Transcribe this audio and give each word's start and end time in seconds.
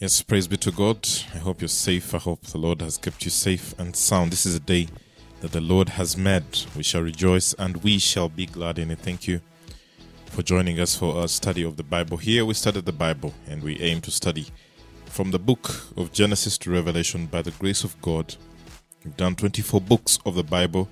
Yes, 0.00 0.22
praise 0.22 0.46
be 0.46 0.56
to 0.58 0.70
God. 0.70 1.08
I 1.34 1.38
hope 1.38 1.60
you're 1.60 1.66
safe. 1.66 2.14
I 2.14 2.18
hope 2.18 2.42
the 2.42 2.58
Lord 2.58 2.82
has 2.82 2.96
kept 2.96 3.24
you 3.24 3.32
safe 3.32 3.76
and 3.80 3.96
sound. 3.96 4.30
This 4.30 4.46
is 4.46 4.54
a 4.54 4.60
day 4.60 4.86
that 5.40 5.50
the 5.50 5.60
Lord 5.60 5.88
has 5.88 6.16
made. 6.16 6.44
We 6.76 6.84
shall 6.84 7.02
rejoice 7.02 7.52
and 7.54 7.82
we 7.82 7.98
shall 7.98 8.28
be 8.28 8.46
glad 8.46 8.78
in 8.78 8.92
it. 8.92 9.00
Thank 9.00 9.26
you 9.26 9.40
for 10.26 10.44
joining 10.44 10.78
us 10.78 10.94
for 10.94 11.16
our 11.16 11.26
study 11.26 11.64
of 11.64 11.76
the 11.76 11.82
Bible. 11.82 12.16
Here 12.16 12.44
we 12.44 12.54
study 12.54 12.80
the 12.80 12.92
Bible 12.92 13.34
and 13.48 13.60
we 13.60 13.76
aim 13.80 14.00
to 14.02 14.12
study 14.12 14.46
from 15.06 15.32
the 15.32 15.38
book 15.40 15.68
of 15.96 16.12
Genesis 16.12 16.58
to 16.58 16.70
Revelation 16.70 17.26
by 17.26 17.42
the 17.42 17.50
grace 17.50 17.82
of 17.82 18.00
God. 18.00 18.36
We've 19.04 19.16
done 19.16 19.34
24 19.34 19.80
books 19.80 20.20
of 20.24 20.36
the 20.36 20.44
Bible. 20.44 20.88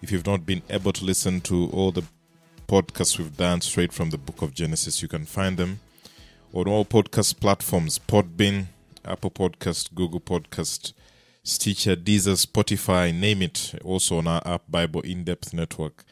If 0.00 0.10
you've 0.10 0.26
not 0.26 0.46
been 0.46 0.62
able 0.70 0.94
to 0.94 1.04
listen 1.04 1.42
to 1.42 1.68
all 1.68 1.92
the 1.92 2.04
podcasts 2.66 3.18
we've 3.18 3.36
done 3.36 3.60
straight 3.60 3.92
from 3.92 4.08
the 4.08 4.16
book 4.16 4.40
of 4.40 4.54
Genesis, 4.54 5.02
you 5.02 5.08
can 5.08 5.26
find 5.26 5.58
them 5.58 5.80
on 6.52 6.66
all 6.66 6.84
podcast 6.84 7.40
platforms 7.40 7.98
Podbean, 7.98 8.66
Apple 9.04 9.30
Podcast, 9.30 9.94
Google 9.94 10.20
Podcast, 10.20 10.92
Stitcher, 11.42 11.94
Deezer, 11.94 12.42
Spotify, 12.44 13.14
name 13.14 13.42
it. 13.42 13.74
Also 13.84 14.18
on 14.18 14.26
our 14.26 14.42
app, 14.46 14.62
Bible 14.68 15.02
In 15.02 15.24
Depth 15.24 15.52
Network, 15.52 16.04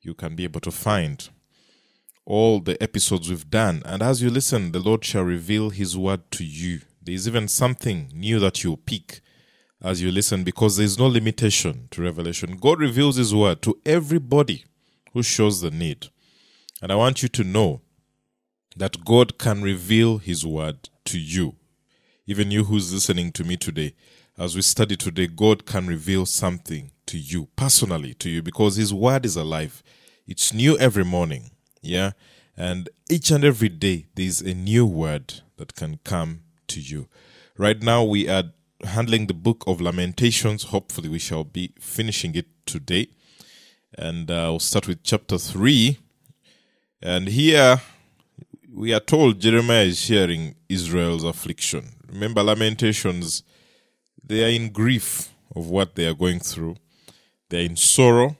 you 0.00 0.14
can 0.14 0.34
be 0.34 0.44
able 0.44 0.60
to 0.60 0.70
find 0.70 1.28
all 2.24 2.60
the 2.60 2.82
episodes 2.82 3.28
we've 3.28 3.50
done. 3.50 3.82
And 3.84 4.02
as 4.02 4.22
you 4.22 4.30
listen, 4.30 4.72
the 4.72 4.78
Lord 4.78 5.04
shall 5.04 5.22
reveal 5.22 5.70
His 5.70 5.96
word 5.96 6.30
to 6.32 6.44
you. 6.44 6.80
There 7.02 7.14
is 7.14 7.28
even 7.28 7.48
something 7.48 8.10
new 8.14 8.38
that 8.40 8.64
you'll 8.64 8.78
pick 8.78 9.20
as 9.82 10.00
you 10.00 10.10
listen 10.10 10.44
because 10.44 10.78
there 10.78 10.86
is 10.86 10.98
no 10.98 11.06
limitation 11.06 11.88
to 11.90 12.02
revelation. 12.02 12.56
God 12.56 12.80
reveals 12.80 13.16
His 13.16 13.34
word 13.34 13.60
to 13.62 13.78
everybody 13.84 14.64
who 15.12 15.22
shows 15.22 15.60
the 15.60 15.70
need. 15.70 16.08
And 16.80 16.90
I 16.90 16.96
want 16.96 17.22
you 17.22 17.28
to 17.28 17.44
know 17.44 17.82
that 18.76 19.04
God 19.04 19.38
can 19.38 19.62
reveal 19.62 20.18
His 20.18 20.44
word 20.44 20.88
to 21.06 21.18
you. 21.18 21.56
Even 22.26 22.50
you 22.50 22.64
who's 22.64 22.92
listening 22.92 23.32
to 23.32 23.44
me 23.44 23.56
today, 23.56 23.94
as 24.38 24.56
we 24.56 24.62
study 24.62 24.96
today, 24.96 25.26
God 25.26 25.64
can 25.66 25.86
reveal 25.86 26.26
something 26.26 26.90
to 27.06 27.18
you, 27.18 27.48
personally 27.54 28.14
to 28.14 28.28
you, 28.28 28.42
because 28.42 28.76
His 28.76 28.92
word 28.92 29.24
is 29.24 29.36
alive. 29.36 29.82
It's 30.26 30.52
new 30.52 30.76
every 30.78 31.04
morning. 31.04 31.50
Yeah. 31.82 32.12
And 32.56 32.88
each 33.10 33.30
and 33.30 33.44
every 33.44 33.68
day, 33.68 34.06
there's 34.14 34.40
a 34.40 34.54
new 34.54 34.86
word 34.86 35.40
that 35.56 35.74
can 35.74 35.98
come 36.04 36.42
to 36.68 36.80
you. 36.80 37.08
Right 37.56 37.80
now, 37.82 38.02
we 38.02 38.28
are 38.28 38.44
handling 38.82 39.26
the 39.26 39.34
book 39.34 39.64
of 39.66 39.80
Lamentations. 39.80 40.64
Hopefully, 40.64 41.08
we 41.08 41.18
shall 41.18 41.44
be 41.44 41.72
finishing 41.78 42.34
it 42.34 42.46
today. 42.66 43.08
And 43.96 44.30
uh, 44.30 44.48
we'll 44.50 44.58
start 44.60 44.88
with 44.88 45.02
chapter 45.02 45.38
3. 45.38 45.98
And 47.02 47.28
here, 47.28 47.80
we 48.74 48.92
are 48.92 49.00
told 49.00 49.40
Jeremiah 49.40 49.84
is 49.84 50.00
sharing 50.00 50.56
Israel's 50.68 51.22
affliction. 51.22 51.90
Remember, 52.08 52.42
Lamentations, 52.42 53.44
they 54.22 54.44
are 54.44 54.48
in 54.48 54.70
grief 54.70 55.30
of 55.54 55.70
what 55.70 55.94
they 55.94 56.06
are 56.06 56.14
going 56.14 56.40
through, 56.40 56.76
they 57.48 57.62
are 57.62 57.66
in 57.66 57.76
sorrow. 57.76 58.36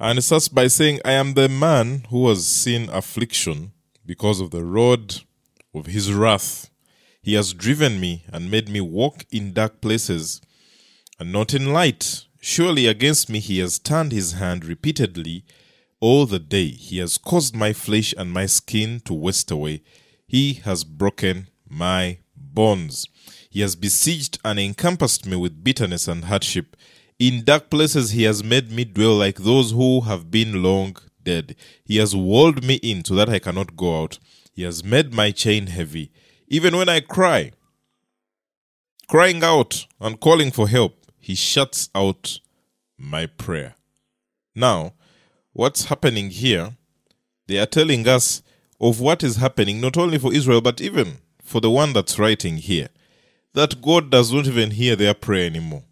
And 0.00 0.22
starts 0.24 0.48
by 0.48 0.66
saying, 0.66 0.98
I 1.04 1.12
am 1.12 1.34
the 1.34 1.48
man 1.48 2.06
who 2.10 2.28
has 2.28 2.44
seen 2.44 2.90
affliction 2.90 3.70
because 4.04 4.40
of 4.40 4.50
the 4.50 4.64
rod 4.64 5.20
of 5.72 5.86
his 5.86 6.12
wrath. 6.12 6.68
He 7.22 7.34
has 7.34 7.52
driven 7.52 8.00
me 8.00 8.24
and 8.32 8.50
made 8.50 8.68
me 8.68 8.80
walk 8.80 9.24
in 9.30 9.52
dark 9.52 9.80
places 9.80 10.40
and 11.20 11.30
not 11.30 11.54
in 11.54 11.72
light. 11.72 12.24
Surely 12.40 12.88
against 12.88 13.30
me 13.30 13.38
he 13.38 13.60
has 13.60 13.78
turned 13.78 14.10
his 14.10 14.32
hand 14.32 14.64
repeatedly 14.64 15.44
all 16.02 16.26
the 16.26 16.40
day. 16.40 16.66
He 16.66 16.98
has 16.98 17.16
caused 17.16 17.54
my 17.54 17.72
flesh 17.72 18.12
and 18.18 18.32
my 18.32 18.46
skin 18.46 19.00
to 19.04 19.14
waste 19.14 19.52
away. 19.52 19.82
He 20.26 20.54
has 20.64 20.82
broken 20.82 21.46
my 21.70 22.18
bonds. 22.36 23.06
He 23.48 23.60
has 23.60 23.76
besieged 23.76 24.38
and 24.44 24.58
encompassed 24.58 25.24
me 25.26 25.36
with 25.36 25.62
bitterness 25.62 26.08
and 26.08 26.24
hardship. 26.24 26.76
In 27.20 27.44
dark 27.44 27.70
places 27.70 28.10
he 28.10 28.24
has 28.24 28.42
made 28.42 28.72
me 28.72 28.84
dwell 28.84 29.14
like 29.14 29.38
those 29.38 29.70
who 29.70 30.00
have 30.00 30.28
been 30.28 30.60
long 30.60 30.96
dead. 31.22 31.54
He 31.84 31.98
has 31.98 32.16
walled 32.16 32.64
me 32.64 32.74
in 32.82 33.04
so 33.04 33.14
that 33.14 33.28
I 33.28 33.38
cannot 33.38 33.76
go 33.76 34.02
out. 34.02 34.18
He 34.52 34.64
has 34.64 34.82
made 34.82 35.14
my 35.14 35.30
chain 35.30 35.68
heavy. 35.68 36.10
Even 36.48 36.76
when 36.76 36.88
I 36.88 36.98
cry, 36.98 37.52
crying 39.08 39.44
out 39.44 39.86
and 40.00 40.18
calling 40.18 40.50
for 40.50 40.66
help, 40.66 41.06
he 41.20 41.36
shuts 41.36 41.90
out 41.94 42.40
my 42.98 43.26
prayer. 43.26 43.76
Now, 44.56 44.94
what's 45.52 45.86
happening 45.86 46.30
here, 46.30 46.76
they 47.46 47.58
are 47.58 47.66
telling 47.66 48.06
us 48.08 48.42
of 48.80 49.00
what 49.00 49.22
is 49.22 49.36
happening 49.36 49.80
not 49.80 49.96
only 49.96 50.18
for 50.18 50.32
Israel, 50.32 50.60
but 50.60 50.80
even 50.80 51.18
for 51.42 51.60
the 51.60 51.70
one 51.70 51.92
that's 51.92 52.18
writing 52.18 52.56
here, 52.56 52.88
that 53.54 53.82
God 53.82 54.10
does 54.10 54.32
not 54.32 54.46
even 54.46 54.72
hear 54.72 54.96
their 54.96 55.14
prayer 55.14 55.46
anymore. 55.46 55.84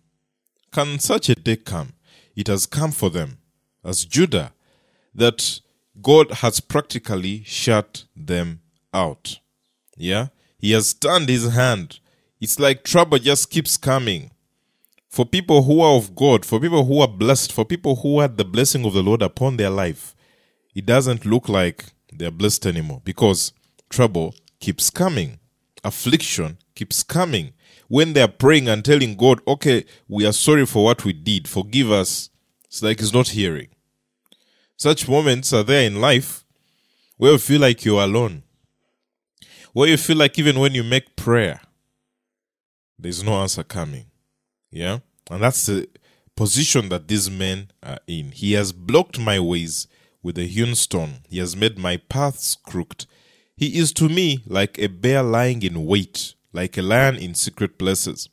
Can 0.73 0.99
such 0.99 1.29
a 1.29 1.35
day 1.35 1.57
come? 1.57 1.95
It 2.35 2.47
has 2.47 2.67
come 2.67 2.93
for 2.93 3.11
them, 3.11 3.39
as 3.85 4.05
Judah, 4.05 4.53
that 5.15 5.61
God 6.01 6.31
has 6.31 6.61
practically 6.61 7.43
shut 7.45 8.05
them 8.17 8.61
out. 8.95 9.41
Yeah? 9.97 10.29
He 10.59 10.73
has 10.73 10.95
turned 10.95 11.29
his 11.29 11.53
hand. 11.55 12.01
It's 12.41 12.59
like 12.59 12.85
trouble 12.85 13.19
just 13.19 13.51
keeps 13.51 13.77
coming 13.77 14.31
for 15.11 15.27
people 15.27 15.65
who 15.65 15.81
are 15.81 15.97
of 15.97 16.15
God, 16.15 16.47
for 16.47 16.61
people 16.61 16.85
who 16.85 17.01
are 17.01 17.09
blessed, 17.09 17.53
for 17.53 17.65
people 17.65 17.97
who 17.97 18.21
had 18.21 18.37
the 18.37 18.45
blessing 18.45 18.85
of 18.87 18.95
the 18.95 19.03
Lord 19.03 19.23
upon 19.23 19.57
their 19.57 19.69
life, 19.69 20.15
it 20.73 20.87
doesn't 20.87 21.27
look 21.27 21.49
like 21.49 21.85
they're 22.13 22.31
blessed 22.31 22.65
anymore 22.65 23.03
because 23.05 23.53
trouble 23.89 24.37
keeps 24.61 24.89
coming, 24.89 25.41
affliction 25.83 26.59
keeps 26.77 27.03
coming. 27.03 27.53
When 27.89 28.13
they're 28.13 28.29
praying 28.29 28.69
and 28.69 28.85
telling 28.85 29.17
God, 29.17 29.41
okay, 29.49 29.85
we 30.07 30.25
are 30.25 30.33
sorry 30.33 30.65
for 30.65 30.85
what 30.85 31.05
we 31.05 31.13
did, 31.13 31.49
forgive 31.49 31.91
us, 31.91 32.31
it's 32.67 32.81
like 32.81 33.01
He's 33.01 33.13
not 33.13 33.29
hearing. 33.29 33.67
Such 34.77 35.09
moments 35.09 35.53
are 35.53 35.65
there 35.65 35.83
in 35.83 36.01
life 36.01 36.45
where 37.17 37.33
you 37.33 37.39
feel 37.39 37.61
like 37.61 37.85
you're 37.85 38.03
alone, 38.03 38.45
where 39.73 39.89
you 39.89 39.97
feel 39.97 40.17
like 40.17 40.39
even 40.39 40.61
when 40.61 40.73
you 40.73 40.85
make 40.85 41.17
prayer, 41.17 41.61
there's 42.97 43.25
no 43.25 43.43
answer 43.43 43.65
coming. 43.65 44.10
Yeah. 44.71 44.99
And 45.31 45.43
that's 45.43 45.67
the 45.67 45.89
position 46.37 46.89
that 46.89 47.09
these 47.09 47.31
men 47.31 47.71
are 47.83 47.99
in. 48.07 48.33
He 48.33 48.53
has 48.53 48.73
blocked 48.73 49.19
my 49.19 49.39
ways 49.39 49.87
with 50.23 50.37
a 50.39 50.47
hewn 50.47 50.75
stone, 50.75 51.21
he 51.31 51.39
has 51.39 51.57
made 51.57 51.79
my 51.79 51.97
paths 51.97 52.55
crooked. 52.55 53.07
He 53.57 53.79
is 53.79 53.93
to 53.95 54.09
me 54.09 54.43
like 54.47 54.79
a 54.79 54.87
bear 54.87 55.23
lying 55.23 55.63
in 55.63 55.87
wait, 55.87 56.35
like 56.53 56.77
a 56.77 56.83
lion 56.83 57.17
in 57.17 57.35
secret 57.35 57.79
places. 57.79 58.29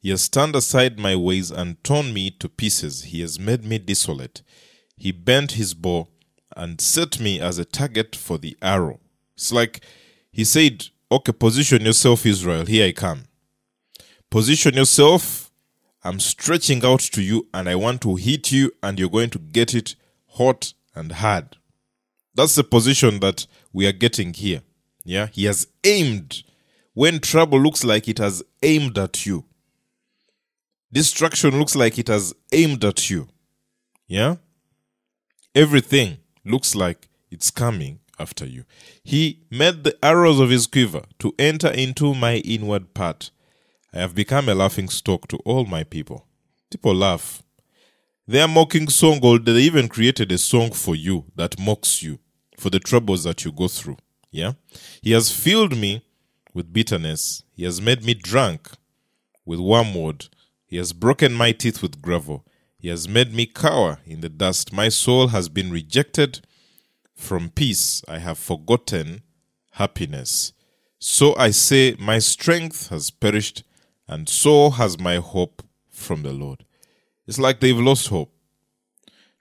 He 0.00 0.10
has 0.10 0.28
turned 0.28 0.56
aside 0.56 0.98
my 0.98 1.14
ways 1.16 1.50
and 1.50 1.82
torn 1.82 2.12
me 2.12 2.30
to 2.40 2.48
pieces. 2.48 3.04
He 3.04 3.20
has 3.20 3.38
made 3.38 3.64
me 3.64 3.78
desolate. 3.78 4.42
He 4.96 5.12
bent 5.12 5.52
his 5.52 5.74
bow 5.74 6.08
and 6.56 6.80
set 6.80 7.20
me 7.20 7.40
as 7.40 7.58
a 7.58 7.64
target 7.64 8.14
for 8.14 8.38
the 8.38 8.56
arrow. 8.60 9.00
It's 9.34 9.52
like 9.52 9.84
he 10.30 10.44
said, 10.44 10.86
Okay, 11.10 11.32
position 11.32 11.82
yourself, 11.82 12.24
Israel. 12.24 12.64
Here 12.64 12.86
I 12.86 12.92
come. 12.92 13.24
Position 14.30 14.74
yourself 14.74 15.41
I'm 16.04 16.18
stretching 16.20 16.84
out 16.84 17.00
to 17.00 17.22
you 17.22 17.48
and 17.54 17.68
I 17.68 17.76
want 17.76 18.00
to 18.02 18.16
hit 18.16 18.50
you, 18.50 18.72
and 18.82 18.98
you're 18.98 19.08
going 19.08 19.30
to 19.30 19.38
get 19.38 19.74
it 19.74 19.94
hot 20.30 20.74
and 20.94 21.12
hard. 21.12 21.56
That's 22.34 22.54
the 22.54 22.64
position 22.64 23.20
that 23.20 23.46
we 23.72 23.86
are 23.86 23.92
getting 23.92 24.34
here. 24.34 24.62
Yeah, 25.04 25.26
he 25.26 25.44
has 25.44 25.66
aimed 25.84 26.42
when 26.94 27.20
trouble 27.20 27.60
looks 27.60 27.84
like 27.84 28.08
it 28.08 28.18
has 28.18 28.42
aimed 28.62 28.98
at 28.98 29.26
you. 29.26 29.44
Destruction 30.92 31.58
looks 31.58 31.74
like 31.74 31.98
it 31.98 32.08
has 32.08 32.34
aimed 32.52 32.84
at 32.84 33.10
you. 33.10 33.28
Yeah, 34.06 34.36
everything 35.54 36.18
looks 36.44 36.74
like 36.74 37.08
it's 37.30 37.50
coming 37.50 38.00
after 38.18 38.44
you. 38.46 38.64
He 39.02 39.40
made 39.50 39.84
the 39.84 39.96
arrows 40.04 40.38
of 40.38 40.50
his 40.50 40.66
quiver 40.66 41.04
to 41.18 41.34
enter 41.38 41.68
into 41.68 42.14
my 42.14 42.36
inward 42.36 42.94
part 42.94 43.30
I 43.94 44.00
have 44.00 44.14
become 44.14 44.48
a 44.48 44.54
laughing 44.54 44.88
stock 44.88 45.28
to 45.28 45.36
all 45.44 45.66
my 45.66 45.84
people. 45.84 46.26
People 46.70 46.94
laugh. 46.94 47.42
Their 48.26 48.48
mocking 48.48 48.88
song, 48.88 49.20
or 49.22 49.38
they 49.38 49.52
even 49.60 49.88
created 49.88 50.32
a 50.32 50.38
song 50.38 50.70
for 50.70 50.94
you 50.96 51.26
that 51.36 51.58
mocks 51.58 52.02
you 52.02 52.18
for 52.56 52.70
the 52.70 52.80
troubles 52.80 53.24
that 53.24 53.44
you 53.44 53.52
go 53.52 53.68
through. 53.68 53.98
Yeah? 54.30 54.52
He 55.02 55.12
has 55.12 55.30
filled 55.30 55.76
me 55.76 56.02
with 56.54 56.72
bitterness. 56.72 57.42
He 57.54 57.64
has 57.64 57.82
made 57.82 58.02
me 58.04 58.14
drunk 58.14 58.70
with 59.44 59.60
wormwood. 59.60 60.28
He 60.66 60.78
has 60.78 60.94
broken 60.94 61.34
my 61.34 61.52
teeth 61.52 61.82
with 61.82 62.00
gravel. 62.00 62.46
He 62.78 62.88
has 62.88 63.06
made 63.06 63.34
me 63.34 63.44
cower 63.44 63.98
in 64.06 64.22
the 64.22 64.30
dust. 64.30 64.72
My 64.72 64.88
soul 64.88 65.28
has 65.28 65.48
been 65.50 65.70
rejected 65.70 66.40
from 67.14 67.50
peace. 67.50 68.02
I 68.08 68.18
have 68.18 68.38
forgotten 68.38 69.22
happiness. 69.72 70.52
So 70.98 71.36
I 71.36 71.50
say, 71.50 71.94
My 71.98 72.18
strength 72.20 72.88
has 72.88 73.10
perished 73.10 73.64
and 74.12 74.28
so 74.28 74.70
has 74.70 75.00
my 75.00 75.16
hope 75.16 75.62
from 75.90 76.22
the 76.22 76.32
Lord. 76.32 76.64
It's 77.26 77.38
like 77.38 77.60
they've 77.60 77.78
lost 77.78 78.08
hope. 78.08 78.32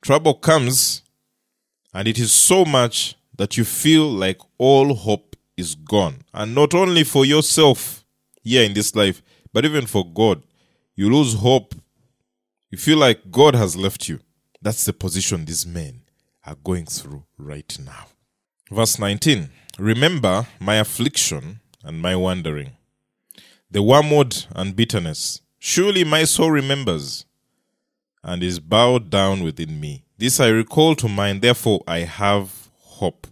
Trouble 0.01 0.33
comes, 0.33 1.01
and 1.93 2.07
it 2.07 2.17
is 2.17 2.31
so 2.31 2.63
much 2.63 3.15
that 3.37 3.57
you 3.57 3.65
feel 3.65 4.09
like 4.09 4.39
all 4.57 4.93
hope 4.93 5.35
is 5.57 5.75
gone. 5.75 6.21
And 6.33 6.55
not 6.55 6.73
only 6.73 7.03
for 7.03 7.25
yourself, 7.25 8.01
here 8.43 8.63
in 8.63 8.73
this 8.73 8.95
life, 8.95 9.21
but 9.53 9.65
even 9.65 9.85
for 9.85 10.05
God, 10.05 10.41
you 10.95 11.09
lose 11.09 11.35
hope. 11.35 11.75
You 12.69 12.77
feel 12.77 12.97
like 12.97 13.29
God 13.29 13.55
has 13.55 13.75
left 13.75 14.07
you. 14.07 14.19
That's 14.61 14.85
the 14.85 14.93
position 14.93 15.45
these 15.45 15.65
men 15.65 16.01
are 16.45 16.55
going 16.55 16.85
through 16.85 17.25
right 17.37 17.77
now. 17.79 18.05
Verse 18.71 18.97
19 18.97 19.49
Remember 19.77 20.47
my 20.59 20.75
affliction 20.75 21.59
and 21.83 22.01
my 22.01 22.15
wandering, 22.15 22.71
the 23.71 23.81
wormwood 23.81 24.45
and 24.55 24.75
bitterness. 24.75 25.41
Surely 25.57 26.03
my 26.03 26.25
soul 26.25 26.51
remembers 26.51 27.25
and 28.23 28.43
is 28.43 28.59
bowed 28.59 29.09
down 29.09 29.43
within 29.43 29.79
me. 29.79 30.03
This 30.17 30.39
I 30.39 30.49
recall 30.49 30.95
to 30.95 31.07
mind, 31.07 31.41
therefore 31.41 31.81
I 31.87 31.99
have 31.99 32.69
hope. 32.77 33.27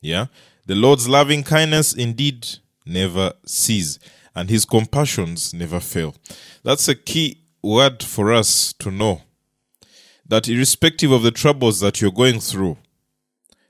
Yeah? 0.00 0.26
The 0.66 0.74
Lord's 0.74 1.08
loving 1.08 1.42
kindness 1.42 1.92
indeed 1.92 2.46
never 2.86 3.32
cease, 3.44 3.98
and 4.34 4.48
his 4.48 4.64
compassions 4.64 5.52
never 5.52 5.80
fail. 5.80 6.14
That's 6.62 6.88
a 6.88 6.94
key 6.94 7.42
word 7.62 8.02
for 8.02 8.32
us 8.32 8.72
to 8.74 8.90
know 8.90 9.22
that 10.26 10.48
irrespective 10.48 11.10
of 11.10 11.22
the 11.22 11.30
troubles 11.30 11.80
that 11.80 12.00
you're 12.00 12.10
going 12.10 12.40
through, 12.40 12.78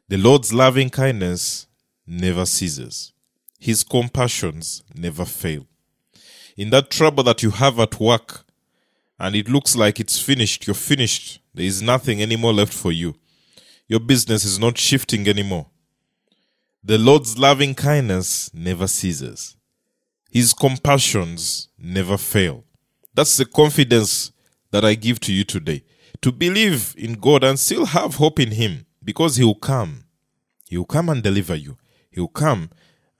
the 0.09 0.19
Lord's 0.19 0.53
loving 0.53 0.91
kindness 0.91 1.67
never 2.07 2.47
ceases. 2.47 3.13
His 3.59 3.83
compassions 3.83 4.83
never 4.95 5.25
fail. 5.25 5.67
In 6.57 6.71
that 6.71 6.91
trouble 6.91 7.25
that 7.25 7.43
you 7.43 7.51
have 7.51 7.81
at 7.81 7.99
work, 7.99 8.45
and 9.19 9.35
it 9.35 9.49
looks 9.49 9.75
like 9.75 9.99
it's 9.99 10.21
finished, 10.21 10.67
you're 10.67 10.75
finished, 10.75 11.41
there 11.53 11.65
is 11.65 11.83
nothing 11.83 12.23
anymore 12.23 12.53
left 12.53 12.73
for 12.73 12.93
you. 12.93 13.17
Your 13.89 14.01
business 14.01 14.45
is 14.45 14.59
not 14.59 14.79
shifting 14.79 15.29
anymore. 15.29 15.67
The 16.83 16.99
Lord's 16.99 17.39
loving 17.39 17.75
kindness 17.75 18.53
never 18.55 18.87
ceases. 18.87 19.57
His 20.31 20.53
compassions 20.53 21.69
never 21.79 22.17
fail. 22.17 22.65
That's 23.15 23.37
the 23.37 23.47
confidence 23.47 24.33
that 24.71 24.85
I 24.85 24.95
give 24.95 25.21
to 25.21 25.33
you 25.33 25.45
today. 25.45 25.85
To 26.23 26.33
believe 26.33 26.95
in 26.99 27.15
God 27.15 27.45
and 27.45 27.59
still 27.59 27.87
have 27.87 28.17
hope 28.17 28.39
in 28.41 28.53
Him 28.53 28.87
because 29.03 29.37
He 29.37 29.45
will 29.45 29.55
come. 29.55 30.05
He 30.69 30.77
will 30.77 30.85
come 30.85 31.09
and 31.09 31.23
deliver 31.23 31.55
you. 31.55 31.79
He 32.11 32.21
will 32.21 32.29
come 32.29 32.71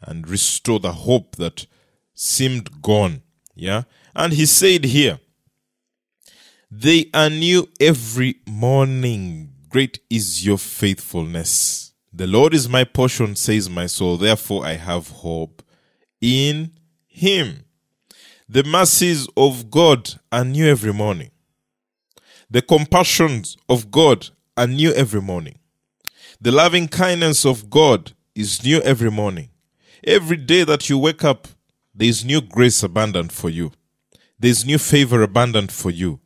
and 0.01 0.29
restore 0.29 0.81
the 0.81 0.93
hope 0.93 1.37
that 1.37 1.67
seemed 2.15 2.83
gone. 2.83 3.23
Yeah. 3.55 3.83
And 4.15 4.33
He 4.33 4.47
said 4.47 4.85
here, 4.85 5.21
they 6.71 7.09
are 7.15 7.31
new 7.31 7.69
every 7.79 8.37
morning. 8.49 9.53
Great 9.69 10.01
is 10.11 10.45
your 10.45 10.59
faithfulness. 10.59 11.93
The 12.13 12.27
Lord 12.27 12.53
is 12.55 12.69
my 12.69 12.85
portion, 12.85 13.37
says 13.37 13.71
my 13.71 13.87
soul. 13.87 14.17
Therefore, 14.17 14.67
I 14.67 14.73
have 14.73 15.09
hope 15.09 15.63
in 16.21 16.73
Him. 17.07 17.65
The 18.49 18.65
mercies 18.65 19.29
of 19.37 19.71
God 19.71 20.15
are 20.33 20.45
new 20.45 20.67
every 20.67 20.93
morning. 20.93 21.31
The 22.51 22.63
compassions 22.63 23.57
of 23.69 23.91
God 23.91 24.29
are 24.57 24.67
new 24.67 24.93
every 24.93 25.23
morning. 25.23 25.59
The 26.41 26.53
loving 26.53 26.89
kindness 26.89 27.45
of 27.45 27.71
God 27.71 28.13
is 28.35 28.65
new 28.65 28.81
every 28.83 29.11
morning. 29.11 29.49
Every 30.05 30.37
day 30.37 30.65
that 30.65 30.91
you 30.91 30.99
wake 30.99 31.25
up, 31.25 31.49
there 31.95 32.09
is 32.09 32.25
new 32.25 32.41
grace 32.41 32.83
abundant 32.83 33.31
for 33.31 33.49
you. 33.49 33.73
There 34.39 34.51
is 34.51 34.65
new 34.65 34.79
favor 34.79 35.23
abundant 35.23 35.71
for 35.71 35.91
you. 35.91 36.21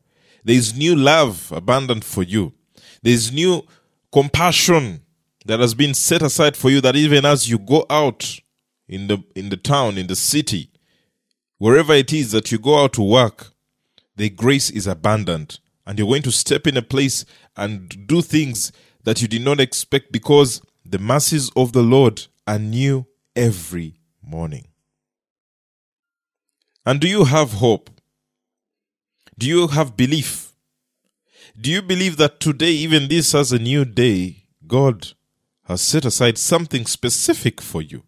There 0.45 0.57
is 0.57 0.77
new 0.77 0.97
love 0.97 1.53
abundant 1.55 2.05
for 2.05 2.23
you. 2.23 2.55
There 3.03 3.13
is 3.13 3.33
new 3.33 3.67
compassion 4.11 5.03
that 5.45 5.61
has 5.61 5.75
been 5.75 5.95
set 5.95 6.23
aside 6.23 6.57
for 6.57 6.71
you 6.71 6.81
that 6.81 6.97
even 6.97 7.25
as 7.25 7.49
you 7.49 7.59
go 7.59 7.85
out 7.91 8.41
in 8.89 9.09
the 9.09 9.23
in 9.35 9.51
the 9.51 9.57
town, 9.57 9.99
in 9.99 10.07
the 10.07 10.17
city, 10.17 10.71
wherever 11.59 11.93
it 11.93 12.13
is 12.13 12.33
that 12.33 12.51
you 12.51 12.59
go 12.59 12.83
out 12.83 12.95
to 12.95 13.03
work, 13.03 13.53
the 14.17 14.31
grace 14.31 14.71
is 14.71 14.87
abundant. 14.87 15.61
And 15.87 15.99
you're 15.99 16.09
going 16.09 16.23
to 16.23 16.33
step 16.33 16.67
in 16.67 16.77
a 16.77 16.83
place 16.83 17.25
and 17.57 18.07
do 18.07 18.21
things 18.21 18.73
that 19.05 19.23
you 19.23 19.29
did 19.29 19.43
not 19.43 19.59
expect 19.59 20.13
because 20.13 20.61
the 20.85 20.99
mercies 20.99 21.51
of 21.57 21.73
the 21.73 21.83
Lord 21.83 22.27
are 22.47 22.59
new 22.59 23.07
every 23.35 24.01
morning. 24.23 24.67
And 26.89 27.01
do 27.01 27.07
you 27.07 27.25
have 27.25 27.53
hope? 27.53 27.91
Do 29.39 29.47
you 29.47 29.67
have 29.69 29.95
belief? 29.95 30.55
Do 31.61 31.71
you 31.71 31.83
believe 31.83 32.17
that 32.17 32.41
today, 32.41 32.71
even 32.71 33.09
this 33.09 33.35
as 33.35 33.53
a 33.53 33.59
new 33.59 33.85
day, 33.85 34.45
God 34.67 35.09
has 35.65 35.83
set 35.83 36.07
aside 36.07 36.39
something 36.39 36.87
specific 36.87 37.61
for 37.61 37.83
you? 37.83 38.05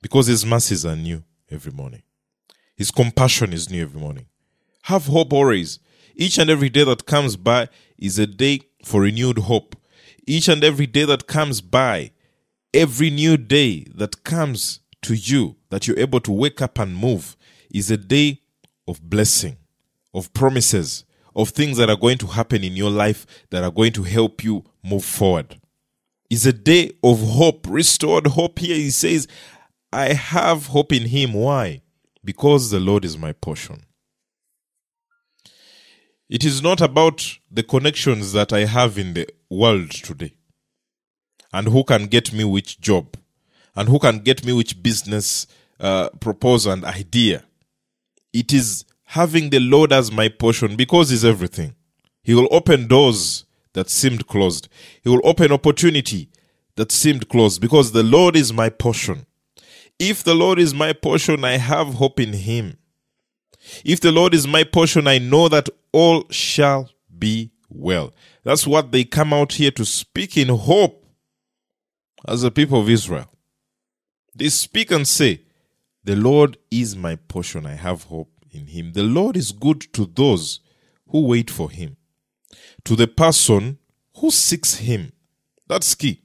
Because 0.00 0.28
His 0.28 0.46
mercies 0.46 0.86
are 0.86 0.94
new 0.94 1.24
every 1.50 1.72
morning, 1.72 2.04
His 2.76 2.92
compassion 2.92 3.52
is 3.52 3.68
new 3.68 3.82
every 3.82 4.00
morning. 4.00 4.26
Have 4.82 5.06
hope 5.06 5.32
always. 5.32 5.80
Each 6.14 6.38
and 6.38 6.48
every 6.48 6.68
day 6.68 6.84
that 6.84 7.04
comes 7.04 7.34
by 7.34 7.68
is 7.98 8.16
a 8.16 8.28
day 8.28 8.60
for 8.84 9.00
renewed 9.00 9.38
hope. 9.38 9.74
Each 10.24 10.46
and 10.46 10.62
every 10.62 10.86
day 10.86 11.04
that 11.04 11.26
comes 11.26 11.60
by, 11.60 12.12
every 12.72 13.10
new 13.10 13.36
day 13.36 13.88
that 13.96 14.22
comes 14.22 14.78
to 15.02 15.14
you, 15.14 15.56
that 15.70 15.88
you're 15.88 15.98
able 15.98 16.20
to 16.20 16.30
wake 16.30 16.62
up 16.62 16.78
and 16.78 16.96
move, 16.96 17.36
is 17.70 17.90
a 17.90 17.96
day 17.96 18.40
of 18.86 19.00
blessing 19.02 19.56
of 20.16 20.32
promises, 20.32 21.04
of 21.36 21.50
things 21.50 21.76
that 21.76 21.90
are 21.90 21.96
going 21.96 22.16
to 22.18 22.26
happen 22.26 22.64
in 22.64 22.74
your 22.74 22.90
life 22.90 23.26
that 23.50 23.62
are 23.62 23.70
going 23.70 23.92
to 23.92 24.02
help 24.02 24.42
you 24.42 24.64
move 24.82 25.04
forward. 25.04 25.60
It's 26.30 26.46
a 26.46 26.52
day 26.54 26.92
of 27.04 27.22
hope, 27.22 27.66
restored 27.68 28.28
hope 28.28 28.58
here. 28.58 28.74
He 28.74 28.90
says, 28.90 29.28
I 29.92 30.14
have 30.14 30.68
hope 30.68 30.92
in 30.92 31.04
him. 31.08 31.34
Why? 31.34 31.82
Because 32.24 32.70
the 32.70 32.80
Lord 32.80 33.04
is 33.04 33.18
my 33.18 33.32
portion. 33.32 33.84
It 36.28 36.44
is 36.44 36.62
not 36.62 36.80
about 36.80 37.38
the 37.50 37.62
connections 37.62 38.32
that 38.32 38.52
I 38.52 38.64
have 38.64 38.98
in 38.98 39.14
the 39.14 39.28
world 39.50 39.90
today 39.90 40.34
and 41.52 41.68
who 41.68 41.84
can 41.84 42.06
get 42.06 42.32
me 42.32 42.42
which 42.42 42.80
job 42.80 43.16
and 43.76 43.88
who 43.88 43.98
can 43.98 44.20
get 44.20 44.44
me 44.44 44.52
which 44.52 44.82
business 44.82 45.46
uh, 45.78 46.08
proposal 46.20 46.72
and 46.72 46.84
idea. 46.84 47.44
It 48.36 48.52
is 48.52 48.84
having 49.04 49.48
the 49.48 49.60
Lord 49.60 49.94
as 49.94 50.12
my 50.12 50.28
portion 50.28 50.76
because 50.76 51.08
He's 51.08 51.24
everything. 51.24 51.74
He 52.22 52.34
will 52.34 52.48
open 52.50 52.86
doors 52.86 53.46
that 53.72 53.88
seemed 53.88 54.26
closed. 54.26 54.68
He 55.02 55.08
will 55.08 55.22
open 55.24 55.52
opportunity 55.52 56.28
that 56.74 56.92
seemed 56.92 57.30
closed 57.30 57.62
because 57.62 57.92
the 57.92 58.02
Lord 58.02 58.36
is 58.36 58.52
my 58.52 58.68
portion. 58.68 59.24
If 59.98 60.22
the 60.22 60.34
Lord 60.34 60.58
is 60.58 60.74
my 60.74 60.92
portion, 60.92 61.46
I 61.46 61.56
have 61.56 61.94
hope 61.94 62.20
in 62.20 62.34
Him. 62.34 62.76
If 63.86 64.00
the 64.00 64.12
Lord 64.12 64.34
is 64.34 64.46
my 64.46 64.64
portion, 64.64 65.06
I 65.06 65.16
know 65.16 65.48
that 65.48 65.70
all 65.92 66.24
shall 66.30 66.90
be 67.18 67.52
well. 67.70 68.12
That's 68.44 68.66
what 68.66 68.92
they 68.92 69.04
come 69.04 69.32
out 69.32 69.54
here 69.54 69.70
to 69.72 69.84
speak 69.86 70.36
in 70.36 70.48
hope 70.48 71.06
as 72.28 72.42
the 72.42 72.50
people 72.50 72.80
of 72.80 72.90
Israel. 72.90 73.30
They 74.34 74.50
speak 74.50 74.90
and 74.90 75.08
say, 75.08 75.40
The 76.04 76.16
Lord 76.16 76.58
is 76.70 76.94
my 76.94 77.16
portion. 77.16 77.64
I 77.64 77.74
have 77.76 78.04
hope 78.04 78.35
in 78.56 78.66
him. 78.66 78.92
The 78.92 79.02
Lord 79.02 79.36
is 79.36 79.52
good 79.52 79.80
to 79.92 80.06
those 80.06 80.60
who 81.08 81.26
wait 81.26 81.50
for 81.50 81.70
him, 81.70 81.96
to 82.84 82.96
the 82.96 83.06
person 83.06 83.78
who 84.16 84.30
seeks 84.30 84.76
him. 84.76 85.12
That's 85.68 85.94
key. 85.94 86.22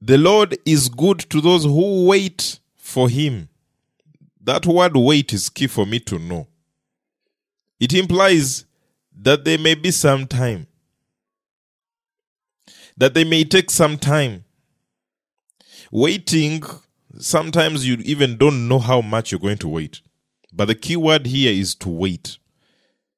The 0.00 0.18
Lord 0.18 0.58
is 0.66 0.88
good 0.88 1.20
to 1.30 1.40
those 1.40 1.64
who 1.64 2.06
wait 2.06 2.58
for 2.76 3.08
him. 3.08 3.48
That 4.40 4.66
word 4.66 4.96
wait 4.96 5.32
is 5.32 5.48
key 5.48 5.68
for 5.68 5.86
me 5.86 6.00
to 6.00 6.18
know. 6.18 6.48
It 7.78 7.94
implies 7.94 8.64
that 9.16 9.44
there 9.44 9.58
may 9.58 9.74
be 9.76 9.90
some 9.90 10.26
time, 10.26 10.66
that 12.96 13.14
they 13.14 13.24
may 13.24 13.44
take 13.44 13.70
some 13.70 13.96
time. 13.96 14.44
Waiting, 15.92 16.62
sometimes 17.18 17.86
you 17.86 17.96
even 18.04 18.36
don't 18.36 18.66
know 18.66 18.78
how 18.78 19.02
much 19.02 19.30
you're 19.30 19.38
going 19.38 19.58
to 19.58 19.68
wait. 19.68 20.00
But 20.52 20.66
the 20.66 20.74
key 20.74 20.96
word 20.96 21.26
here 21.26 21.52
is 21.52 21.74
to 21.76 21.88
wait. 21.88 22.38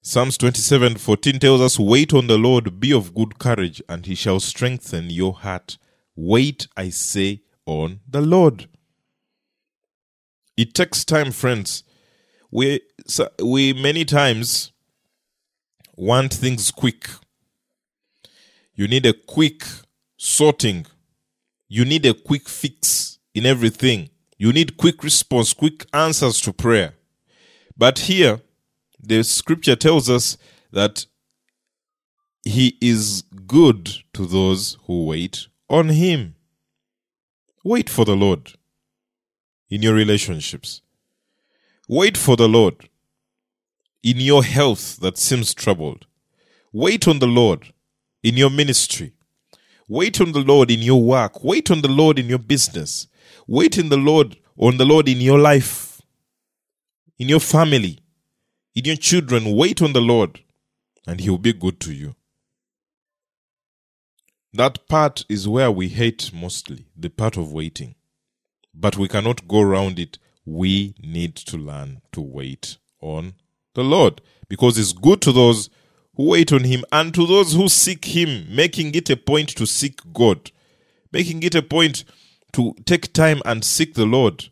Psalms 0.03 0.37
27 0.38 0.97
14 0.97 1.38
tells 1.38 1.61
us, 1.61 1.79
Wait 1.79 2.12
on 2.12 2.26
the 2.26 2.38
Lord, 2.38 2.79
be 2.79 2.93
of 2.93 3.14
good 3.14 3.38
courage, 3.38 3.83
and 3.88 4.07
he 4.07 4.14
shall 4.14 4.38
strengthen 4.38 5.11
your 5.11 5.33
heart. 5.33 5.79
Wait, 6.14 6.69
I 6.76 6.91
say, 6.91 7.41
on 7.67 8.00
the 8.09 8.21
Lord. 8.21 8.69
It 10.57 10.75
takes 10.75 11.05
time, 11.05 11.33
friends. 11.33 11.83
We, 12.50 12.81
we 13.43 13.73
many 13.73 14.05
times 14.05 14.73
want 15.97 16.33
things 16.33 16.71
quick. 16.71 17.09
You 18.75 18.87
need 18.87 19.07
a 19.07 19.12
quick 19.12 19.64
sorting. 20.17 20.87
You 21.69 21.85
need 21.85 22.07
a 22.07 22.14
quick 22.14 22.49
fix 22.49 23.19
in 23.35 23.47
everything. 23.47 24.11
You 24.37 24.53
need 24.53 24.76
quick 24.76 25.03
response, 25.03 25.53
quick 25.53 25.87
answers 25.93 26.41
to 26.43 26.53
prayer. 26.53 26.95
But 27.76 28.00
here, 28.00 28.40
the 29.00 29.25
scripture 29.25 29.76
tells 29.76 30.11
us 30.11 30.38
that 30.73 31.07
he 32.45 32.76
is 32.81 33.23
good 33.47 33.90
to 34.14 34.26
those 34.26 34.78
who 34.87 35.07
wait 35.07 35.49
on 35.69 35.90
him. 35.90 36.35
Wait 37.64 37.90
for 37.90 38.04
the 38.04 38.16
Lord. 38.16 38.52
in 39.71 39.83
your 39.83 39.95
relationships. 39.95 40.83
Wait 41.88 42.16
for 42.16 42.37
the 42.37 42.49
Lord 42.49 42.88
in 44.02 44.19
your 44.19 44.45
health 44.45 44.99
that 45.00 45.19
seems 45.19 45.54
troubled. 45.54 46.07
Wait 46.73 47.09
on 47.09 47.19
the 47.19 47.26
Lord 47.26 47.73
in 48.23 48.37
your 48.37 48.50
ministry. 48.50 49.12
Wait 49.88 50.21
on 50.21 50.33
the 50.33 50.40
Lord 50.40 50.71
in 50.71 50.81
your 50.81 51.02
work. 51.02 51.45
Wait 51.45 51.71
on 51.71 51.83
the 51.83 51.88
Lord 51.88 52.19
in 52.19 52.26
your 52.28 52.38
business. 52.38 53.09
Wait 53.47 53.78
in 53.78 53.88
the 53.90 53.97
Lord 53.97 54.37
on 54.57 54.76
the 54.78 54.85
Lord 54.87 55.09
in 55.09 55.21
your 55.21 55.38
life, 55.38 55.84
in 57.18 57.28
your 57.28 57.40
family, 57.40 58.00
in 58.75 58.85
your 58.85 58.97
children. 58.97 59.56
Wait 59.56 59.80
on 59.83 59.92
the 59.92 60.00
Lord, 60.00 60.40
and 61.06 61.21
He 61.21 61.30
will 61.30 61.38
be 61.38 61.52
good 61.52 61.80
to 61.80 61.92
you. 61.92 62.14
That 64.52 64.87
part 64.88 65.25
is 65.28 65.49
where 65.49 65.71
we 65.71 65.88
hate 65.88 66.30
mostly, 66.33 66.87
the 66.97 67.11
part 67.11 67.37
of 67.37 67.52
waiting. 67.52 67.97
But 68.73 68.97
we 68.97 69.09
cannot 69.09 69.49
go 69.49 69.61
around 69.61 69.99
it. 69.99 70.18
We 70.44 70.94
need 71.02 71.35
to 71.37 71.56
learn 71.56 72.02
to 72.12 72.21
wait 72.21 72.76
on 73.00 73.35
the 73.75 73.83
Lord 73.83 74.21
because 74.49 74.78
it's 74.78 74.92
good 74.92 75.21
to 75.23 75.33
those 75.33 75.71
who 76.16 76.28
wait 76.30 76.52
on 76.52 76.64
Him 76.64 76.85
and 76.92 77.12
to 77.14 77.26
those 77.26 77.54
who 77.54 77.68
seek 77.68 78.04
Him, 78.04 78.47
making 78.54 78.94
it 78.94 79.11
a 79.11 79.16
point 79.16 79.49
to 79.56 79.66
seek 79.66 80.00
God, 80.12 80.50
making 81.12 81.42
it 81.42 81.54
a 81.54 81.62
point 81.62 82.04
to 82.52 82.75
take 82.85 83.12
time 83.12 83.42
and 83.44 83.64
seek 83.64 83.94
the 83.94 84.06
Lord. 84.06 84.50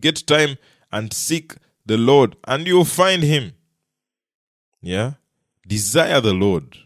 Get 0.00 0.26
time 0.26 0.56
and 0.90 1.12
seek 1.12 1.54
the 1.86 1.96
Lord, 1.96 2.36
and 2.44 2.66
you'll 2.66 2.84
find 2.84 3.22
Him. 3.22 3.52
Yeah? 4.80 5.14
Desire 5.66 6.20
the 6.20 6.34
Lord. 6.34 6.78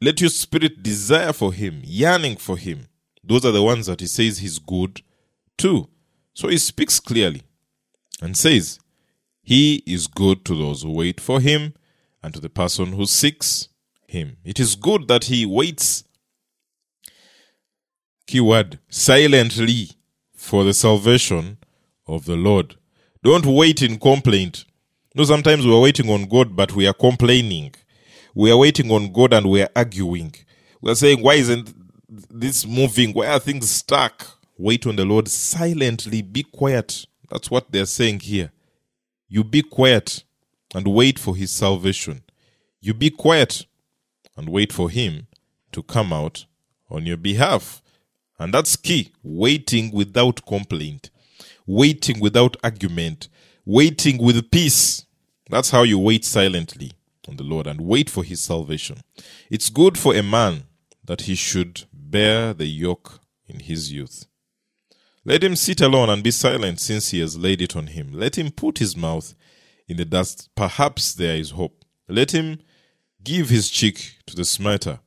Let 0.00 0.20
your 0.20 0.30
spirit 0.30 0.82
desire 0.82 1.32
for 1.32 1.52
Him, 1.52 1.82
yearning 1.84 2.36
for 2.36 2.56
Him. 2.56 2.86
Those 3.22 3.44
are 3.44 3.52
the 3.52 3.62
ones 3.62 3.86
that 3.86 4.00
He 4.00 4.06
says 4.06 4.38
He's 4.38 4.58
good 4.58 5.02
too. 5.58 5.88
So 6.34 6.48
He 6.48 6.58
speaks 6.58 7.00
clearly 7.00 7.42
and 8.22 8.36
says, 8.36 8.78
He 9.42 9.82
is 9.86 10.06
good 10.06 10.44
to 10.46 10.56
those 10.56 10.82
who 10.82 10.92
wait 10.92 11.20
for 11.20 11.40
Him 11.40 11.74
and 12.22 12.32
to 12.34 12.40
the 12.40 12.48
person 12.48 12.92
who 12.92 13.06
seeks 13.06 13.68
Him. 14.06 14.38
It 14.44 14.58
is 14.58 14.74
good 14.74 15.08
that 15.08 15.24
He 15.24 15.44
waits 15.44 16.04
keyword 18.26 18.78
silently 18.88 19.90
for 20.34 20.64
the 20.64 20.72
salvation 20.72 21.58
of 22.06 22.24
the 22.24 22.36
Lord. 22.36 22.76
Don't 23.22 23.46
wait 23.46 23.82
in 23.82 23.98
complaint. 23.98 24.64
No, 25.14 25.24
sometimes 25.24 25.66
we 25.66 25.74
are 25.74 25.80
waiting 25.80 26.08
on 26.08 26.26
God, 26.26 26.56
but 26.56 26.72
we 26.72 26.86
are 26.86 26.94
complaining. 26.94 27.74
We 28.34 28.50
are 28.50 28.56
waiting 28.56 28.90
on 28.90 29.12
God 29.12 29.32
and 29.32 29.50
we 29.50 29.62
are 29.62 29.70
arguing. 29.74 30.34
We 30.80 30.90
are 30.90 30.94
saying, 30.94 31.20
Why 31.20 31.34
isn't 31.34 31.74
this 32.30 32.66
moving? 32.66 33.12
Why 33.12 33.26
are 33.26 33.38
things 33.38 33.68
stuck? 33.70 34.26
Wait 34.56 34.86
on 34.86 34.96
the 34.96 35.04
Lord 35.04 35.28
silently. 35.28 36.22
Be 36.22 36.44
quiet. 36.44 37.06
That's 37.28 37.50
what 37.50 37.70
they're 37.70 37.86
saying 37.86 38.20
here. 38.20 38.50
You 39.28 39.44
be 39.44 39.62
quiet 39.62 40.24
and 40.74 40.86
wait 40.88 41.18
for 41.18 41.36
his 41.36 41.50
salvation. 41.50 42.22
You 42.80 42.94
be 42.94 43.10
quiet 43.10 43.66
and 44.36 44.48
wait 44.48 44.72
for 44.72 44.90
him 44.90 45.26
to 45.72 45.82
come 45.82 46.12
out 46.12 46.46
on 46.90 47.06
your 47.06 47.16
behalf. 47.16 47.82
And 48.38 48.54
that's 48.54 48.76
key 48.76 49.12
waiting 49.22 49.92
without 49.92 50.44
complaint, 50.46 51.10
waiting 51.70 52.18
without 52.18 52.56
argument, 52.64 53.28
waiting 53.64 54.18
with 54.18 54.50
peace. 54.50 55.06
That's 55.48 55.70
how 55.70 55.84
you 55.84 55.98
wait 55.98 56.24
silently 56.24 56.92
on 57.28 57.36
the 57.36 57.44
Lord 57.44 57.66
and 57.66 57.80
wait 57.80 58.10
for 58.10 58.24
his 58.24 58.40
salvation. 58.40 59.02
It's 59.50 59.70
good 59.70 59.96
for 59.96 60.14
a 60.14 60.22
man 60.22 60.64
that 61.04 61.22
he 61.22 61.36
should 61.36 61.84
bear 61.92 62.52
the 62.52 62.66
yoke 62.66 63.20
in 63.46 63.60
his 63.60 63.92
youth. 63.92 64.26
Let 65.24 65.44
him 65.44 65.54
sit 65.54 65.80
alone 65.80 66.08
and 66.10 66.24
be 66.24 66.32
silent 66.32 66.80
since 66.80 67.10
he 67.10 67.20
has 67.20 67.38
laid 67.38 67.62
it 67.62 67.76
on 67.76 67.88
him. 67.88 68.12
Let 68.12 68.36
him 68.36 68.50
put 68.50 68.78
his 68.78 68.96
mouth 68.96 69.34
in 69.86 69.96
the 69.96 70.04
dust. 70.04 70.48
Perhaps 70.56 71.14
there 71.14 71.36
is 71.36 71.50
hope. 71.50 71.84
Let 72.08 72.32
him 72.32 72.58
give 73.22 73.48
his 73.48 73.70
cheek 73.70 74.16
to 74.26 74.34
the 74.34 74.44
smiter. 74.44 74.98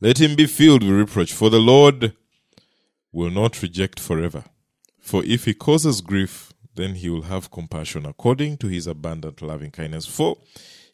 Let 0.00 0.20
him 0.20 0.36
be 0.36 0.46
filled 0.46 0.84
with 0.84 0.92
reproach, 0.92 1.32
for 1.32 1.50
the 1.50 1.58
Lord 1.58 2.14
will 3.10 3.30
not 3.30 3.62
reject 3.62 3.98
forever. 3.98 4.44
For 5.06 5.24
if 5.24 5.44
he 5.44 5.54
causes 5.54 6.00
grief, 6.00 6.52
then 6.74 6.96
he 6.96 7.08
will 7.08 7.22
have 7.22 7.52
compassion 7.52 8.04
according 8.04 8.56
to 8.56 8.66
his 8.66 8.88
abundant 8.88 9.40
loving 9.40 9.70
kindness. 9.70 10.04
For 10.04 10.36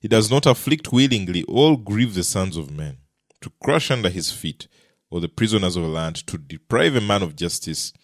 he 0.02 0.06
does 0.06 0.30
not 0.30 0.44
afflict 0.44 0.92
willingly 0.92 1.44
all 1.44 1.78
grieve 1.78 2.12
the 2.12 2.22
sons 2.22 2.58
of 2.58 2.70
men, 2.70 2.98
to 3.40 3.50
crush 3.64 3.90
under 3.90 4.10
his 4.10 4.30
feet 4.30 4.68
or 5.10 5.22
the 5.22 5.30
prisoners 5.30 5.76
of 5.76 5.84
the 5.84 5.88
land, 5.88 6.16
to 6.26 6.36
deprive 6.36 6.94
a 6.94 7.00
man 7.00 7.22
of 7.22 7.36
justice 7.36 7.94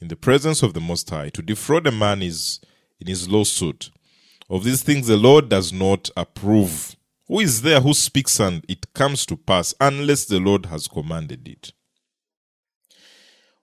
in 0.00 0.08
the 0.08 0.16
presence 0.16 0.64
of 0.64 0.74
the 0.74 0.80
Most 0.80 1.08
High, 1.08 1.28
to 1.28 1.42
defraud 1.42 1.86
a 1.86 1.92
man 1.92 2.22
is 2.22 2.60
in 2.98 3.06
his 3.06 3.28
lawsuit. 3.28 3.92
Of 4.50 4.64
these 4.64 4.82
things 4.82 5.06
the 5.06 5.16
Lord 5.16 5.48
does 5.48 5.72
not 5.72 6.10
approve. 6.16 6.96
Who 7.28 7.38
is 7.38 7.62
there 7.62 7.80
who 7.80 7.94
speaks 7.94 8.40
and 8.40 8.64
it 8.68 8.92
comes 8.94 9.24
to 9.26 9.36
pass 9.36 9.74
unless 9.80 10.24
the 10.24 10.40
Lord 10.40 10.66
has 10.66 10.88
commanded 10.88 11.46
it? 11.46 11.72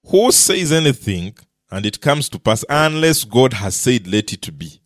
Who 0.05 0.31
says 0.31 0.71
anything 0.71 1.35
and 1.71 1.85
it 1.85 2.01
comes 2.01 2.29
to 2.29 2.39
pass 2.39 2.65
unless 2.69 3.23
God 3.23 3.53
has 3.53 3.75
said, 3.75 4.07
let 4.07 4.33
it 4.33 4.57
be? 4.57 4.81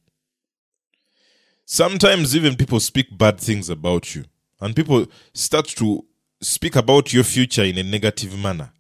Sometimes 1.66 2.36
even 2.36 2.56
people 2.56 2.80
speak 2.80 3.18
bad 3.18 3.40
things 3.40 3.70
about 3.70 4.16
you, 4.16 4.26
and 4.60 4.76
people 4.76 5.08
start 5.34 5.68
to 5.68 6.06
speak 6.42 6.76
about 6.76 7.14
your 7.14 7.24
future 7.24 7.64
in 7.64 7.78
a 7.78 7.84
negative 7.84 8.38
manner. 8.38 8.72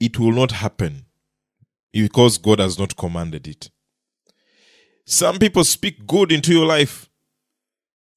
It 0.00 0.18
will 0.18 0.32
not 0.32 0.52
happen 0.52 1.04
because 1.92 2.38
God 2.38 2.58
has 2.58 2.78
not 2.78 2.96
commanded 2.96 3.46
it. 3.46 3.70
Some 5.04 5.38
people 5.38 5.64
speak 5.64 6.06
good 6.06 6.32
into 6.32 6.52
your 6.52 6.66
life. 6.66 7.08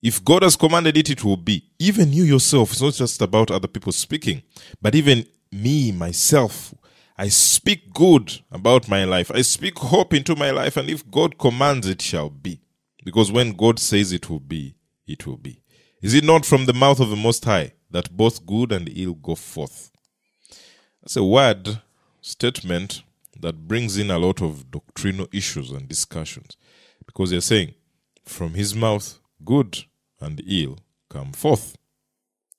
If 0.01 0.23
God 0.23 0.43
has 0.43 0.55
commanded 0.55 0.97
it, 0.97 1.09
it 1.09 1.23
will 1.23 1.37
be. 1.37 1.65
Even 1.77 2.11
you 2.13 2.23
yourself, 2.23 2.71
it's 2.71 2.81
not 2.81 2.93
just 2.93 3.21
about 3.21 3.51
other 3.51 3.67
people 3.67 3.91
speaking, 3.91 4.41
but 4.81 4.95
even 4.95 5.25
me, 5.51 5.91
myself, 5.91 6.73
I 7.19 7.27
speak 7.27 7.93
good 7.93 8.39
about 8.49 8.87
my 8.87 9.03
life. 9.03 9.29
I 9.29 9.41
speak 9.41 9.77
hope 9.77 10.13
into 10.13 10.37
my 10.37 10.51
life, 10.51 10.77
and 10.77 10.89
if 10.89 11.11
God 11.11 11.37
commands, 11.37 11.85
it 11.85 12.01
shall 12.01 12.29
be. 12.29 12.61
Because 13.03 13.29
when 13.29 13.57
God 13.57 13.77
says 13.77 14.13
it 14.13 14.29
will 14.29 14.39
be, 14.39 14.77
it 15.05 15.27
will 15.27 15.35
be. 15.35 15.61
Is 16.01 16.13
it 16.13 16.23
not 16.23 16.45
from 16.45 16.65
the 16.65 16.73
mouth 16.73 17.01
of 17.01 17.09
the 17.09 17.17
Most 17.17 17.43
High 17.43 17.73
that 17.91 18.15
both 18.15 18.45
good 18.45 18.71
and 18.71 18.89
ill 18.95 19.15
go 19.15 19.35
forth? 19.35 19.91
That's 21.01 21.17
a 21.17 21.23
word 21.25 21.81
statement 22.21 23.03
that 23.37 23.67
brings 23.67 23.97
in 23.97 24.11
a 24.11 24.17
lot 24.17 24.41
of 24.41 24.71
doctrinal 24.71 25.27
issues 25.33 25.71
and 25.71 25.89
discussions. 25.89 26.55
Because 27.05 27.31
they're 27.31 27.41
saying, 27.41 27.73
from 28.23 28.53
his 28.53 28.73
mouth, 28.73 29.19
good 29.43 29.77
and 30.21 30.41
ill 30.47 30.79
come 31.09 31.33
forth. 31.33 31.77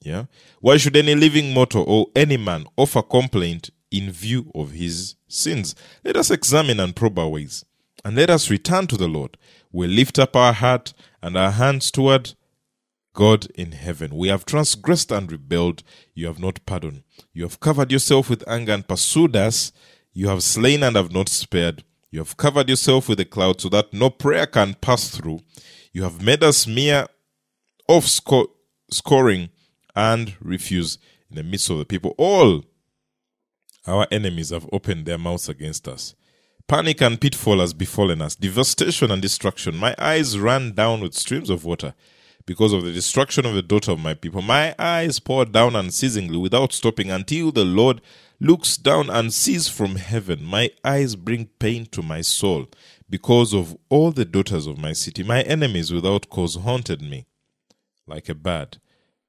Yeah? 0.02 0.26
Why 0.60 0.76
should 0.76 0.98
any 0.98 1.14
living 1.14 1.54
mortal 1.54 1.84
or 1.88 2.08
any 2.14 2.36
man 2.36 2.66
offer 2.76 3.00
complaint 3.00 3.70
in 3.90 4.10
view 4.10 4.50
of 4.54 4.72
his 4.72 5.16
sins. 5.28 5.74
Let 6.04 6.16
us 6.16 6.30
examine 6.30 6.80
and 6.80 6.94
probe 6.94 7.18
our 7.18 7.28
ways, 7.28 7.64
and 8.04 8.16
let 8.16 8.30
us 8.30 8.50
return 8.50 8.86
to 8.88 8.96
the 8.96 9.08
Lord. 9.08 9.36
We 9.72 9.86
lift 9.86 10.18
up 10.18 10.34
our 10.36 10.52
heart 10.52 10.92
and 11.22 11.36
our 11.36 11.52
hands 11.52 11.90
toward 11.90 12.34
God 13.12 13.46
in 13.54 13.72
heaven. 13.72 14.16
We 14.16 14.28
have 14.28 14.44
transgressed 14.44 15.10
and 15.12 15.30
rebelled. 15.30 15.82
You 16.14 16.26
have 16.26 16.38
not 16.38 16.64
pardoned. 16.66 17.02
You 17.32 17.42
have 17.44 17.60
covered 17.60 17.92
yourself 17.92 18.30
with 18.30 18.48
anger 18.48 18.72
and 18.72 18.86
pursued 18.86 19.36
us. 19.36 19.72
You 20.12 20.28
have 20.28 20.42
slain 20.42 20.82
and 20.82 20.96
have 20.96 21.12
not 21.12 21.28
spared. 21.28 21.84
You 22.10 22.18
have 22.20 22.36
covered 22.36 22.68
yourself 22.68 23.08
with 23.08 23.20
a 23.20 23.24
cloud 23.24 23.60
so 23.60 23.68
that 23.68 23.92
no 23.92 24.10
prayer 24.10 24.46
can 24.46 24.74
pass 24.74 25.08
through. 25.08 25.40
You 25.92 26.02
have 26.02 26.22
made 26.22 26.42
us 26.42 26.66
mere 26.66 27.06
off 27.88 28.06
scoring 28.90 29.50
and 29.94 30.34
refuse 30.40 30.98
in 31.28 31.36
the 31.36 31.42
midst 31.42 31.70
of 31.70 31.78
the 31.78 31.84
people. 31.84 32.14
All 32.18 32.64
our 33.86 34.06
enemies 34.10 34.50
have 34.50 34.68
opened 34.72 35.06
their 35.06 35.18
mouths 35.18 35.48
against 35.48 35.88
us. 35.88 36.14
Panic 36.68 37.00
and 37.00 37.20
pitfall 37.20 37.58
has 37.60 37.72
befallen 37.72 38.22
us, 38.22 38.36
devastation 38.36 39.10
and 39.10 39.20
destruction. 39.20 39.76
My 39.76 39.94
eyes 39.98 40.38
ran 40.38 40.72
down 40.72 41.00
with 41.00 41.14
streams 41.14 41.50
of 41.50 41.64
water 41.64 41.94
because 42.46 42.72
of 42.72 42.84
the 42.84 42.92
destruction 42.92 43.44
of 43.44 43.54
the 43.54 43.62
daughter 43.62 43.92
of 43.92 44.00
my 44.00 44.14
people. 44.14 44.42
My 44.42 44.74
eyes 44.78 45.18
pour 45.18 45.44
down 45.44 45.74
unceasingly 45.74 46.36
without 46.36 46.72
stopping 46.72 47.10
until 47.10 47.50
the 47.50 47.64
Lord 47.64 48.00
looks 48.40 48.76
down 48.76 49.10
and 49.10 49.32
sees 49.32 49.68
from 49.68 49.96
heaven. 49.96 50.44
My 50.44 50.70
eyes 50.84 51.16
bring 51.16 51.46
pain 51.58 51.86
to 51.86 52.02
my 52.02 52.20
soul 52.20 52.68
because 53.08 53.52
of 53.52 53.76
all 53.88 54.12
the 54.12 54.24
daughters 54.24 54.66
of 54.66 54.78
my 54.78 54.92
city. 54.92 55.22
My 55.22 55.42
enemies 55.42 55.92
without 55.92 56.30
cause 56.30 56.54
haunted 56.54 57.02
me 57.02 57.26
like 58.06 58.28
a 58.28 58.34
bird. 58.34 58.78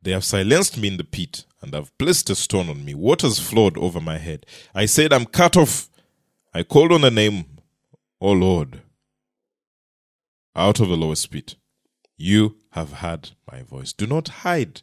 They 0.01 0.11
have 0.11 0.23
silenced 0.23 0.77
me 0.77 0.87
in 0.87 0.97
the 0.97 1.03
pit 1.03 1.45
and 1.61 1.73
have 1.73 1.95
placed 1.97 2.29
a 2.29 2.35
stone 2.35 2.69
on 2.69 2.83
me. 2.83 2.93
Waters 2.95 3.39
flowed 3.39 3.77
over 3.77 4.01
my 4.01 4.17
head. 4.17 4.45
I 4.73 4.85
said, 4.85 5.13
I'm 5.13 5.25
cut 5.25 5.55
off. 5.55 5.89
I 6.53 6.63
called 6.63 6.91
on 6.91 7.01
the 7.01 7.11
name, 7.11 7.45
O 8.19 8.31
Lord, 8.31 8.81
out 10.55 10.79
of 10.79 10.89
the 10.89 10.97
lowest 10.97 11.29
pit. 11.31 11.55
You 12.17 12.57
have 12.71 12.93
heard 12.93 13.31
my 13.51 13.61
voice. 13.61 13.93
Do 13.93 14.05
not 14.07 14.27
hide 14.27 14.81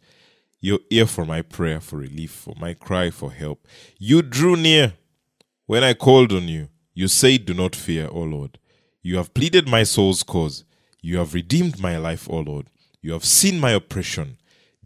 your 0.60 0.78
ear 0.90 1.06
for 1.06 1.24
my 1.24 1.42
prayer 1.42 1.80
for 1.80 1.96
relief, 1.98 2.30
for 2.30 2.54
my 2.58 2.74
cry 2.74 3.10
for 3.10 3.32
help. 3.32 3.66
You 3.98 4.22
drew 4.22 4.56
near 4.56 4.94
when 5.66 5.84
I 5.84 5.94
called 5.94 6.32
on 6.32 6.48
you. 6.48 6.68
You 6.94 7.08
said, 7.08 7.44
Do 7.44 7.54
not 7.54 7.76
fear, 7.76 8.08
O 8.10 8.20
Lord. 8.20 8.58
You 9.02 9.16
have 9.16 9.34
pleaded 9.34 9.68
my 9.68 9.84
soul's 9.84 10.22
cause. 10.22 10.64
You 11.00 11.18
have 11.18 11.34
redeemed 11.34 11.80
my 11.80 11.96
life, 11.96 12.28
O 12.28 12.38
Lord. 12.40 12.70
You 13.00 13.12
have 13.12 13.24
seen 13.24 13.60
my 13.60 13.70
oppression. 13.70 14.38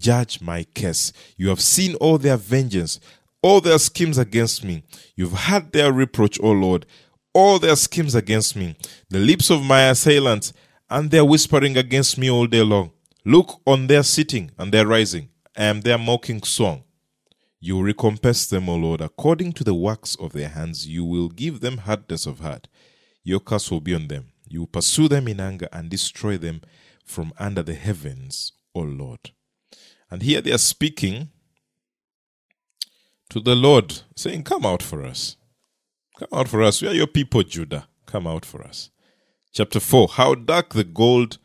Judge 0.02 0.40
my 0.40 0.64
case. 0.64 1.12
You 1.36 1.48
have 1.50 1.60
seen 1.60 1.94
all 1.94 2.18
their 2.18 2.36
vengeance, 2.36 2.98
all 3.40 3.60
their 3.60 3.78
schemes 3.78 4.18
against 4.18 4.64
me. 4.64 4.82
You've 5.14 5.32
heard 5.32 5.72
their 5.72 5.92
reproach, 5.92 6.40
O 6.40 6.50
Lord, 6.50 6.86
all 7.32 7.60
their 7.60 7.76
schemes 7.76 8.16
against 8.16 8.56
me, 8.56 8.76
the 9.08 9.20
lips 9.20 9.48
of 9.48 9.62
my 9.62 9.88
assailants, 9.88 10.52
and 10.90 11.10
their 11.10 11.24
whispering 11.24 11.76
against 11.76 12.18
me 12.18 12.28
all 12.28 12.48
day 12.48 12.62
long. 12.62 12.90
Look 13.24 13.60
on 13.64 13.86
their 13.86 14.02
sitting 14.02 14.50
and 14.58 14.72
their 14.72 14.88
rising, 14.88 15.28
and 15.56 15.84
their 15.84 15.98
mocking 15.98 16.42
song. 16.42 16.82
You 17.60 17.80
recompense 17.80 18.46
them, 18.46 18.68
O 18.68 18.74
Lord, 18.74 19.00
according 19.00 19.52
to 19.52 19.62
the 19.62 19.72
works 19.72 20.16
of 20.16 20.32
their 20.32 20.48
hands. 20.48 20.88
You 20.88 21.04
will 21.04 21.28
give 21.28 21.60
them 21.60 21.78
hardness 21.78 22.26
of 22.26 22.40
heart. 22.40 22.66
Your 23.22 23.38
curse 23.38 23.70
will 23.70 23.80
be 23.80 23.94
on 23.94 24.08
them. 24.08 24.32
You 24.48 24.60
will 24.62 24.66
pursue 24.66 25.06
them 25.06 25.28
in 25.28 25.38
anger 25.38 25.68
and 25.72 25.88
destroy 25.88 26.38
them 26.38 26.60
from 27.04 27.32
under 27.38 27.62
the 27.62 27.74
heavens, 27.74 28.52
O 28.74 28.80
Lord. 28.80 29.30
And 30.12 30.20
here 30.20 30.42
they 30.42 30.52
are 30.52 30.58
speaking 30.58 31.30
to 33.30 33.40
the 33.40 33.54
Lord, 33.54 34.02
saying, 34.14 34.42
Come 34.42 34.66
out 34.66 34.82
for 34.82 35.02
us. 35.02 35.38
Come 36.18 36.28
out 36.34 36.48
for 36.48 36.62
us. 36.62 36.82
We 36.82 36.88
are 36.88 36.92
your 36.92 37.06
people, 37.06 37.42
Judah. 37.42 37.88
Come 38.04 38.26
out 38.26 38.44
for 38.44 38.62
us. 38.62 38.90
Chapter 39.54 39.80
4 39.80 40.08
How 40.08 40.34
dark 40.34 40.74
the 40.74 40.84
gold 40.84 41.38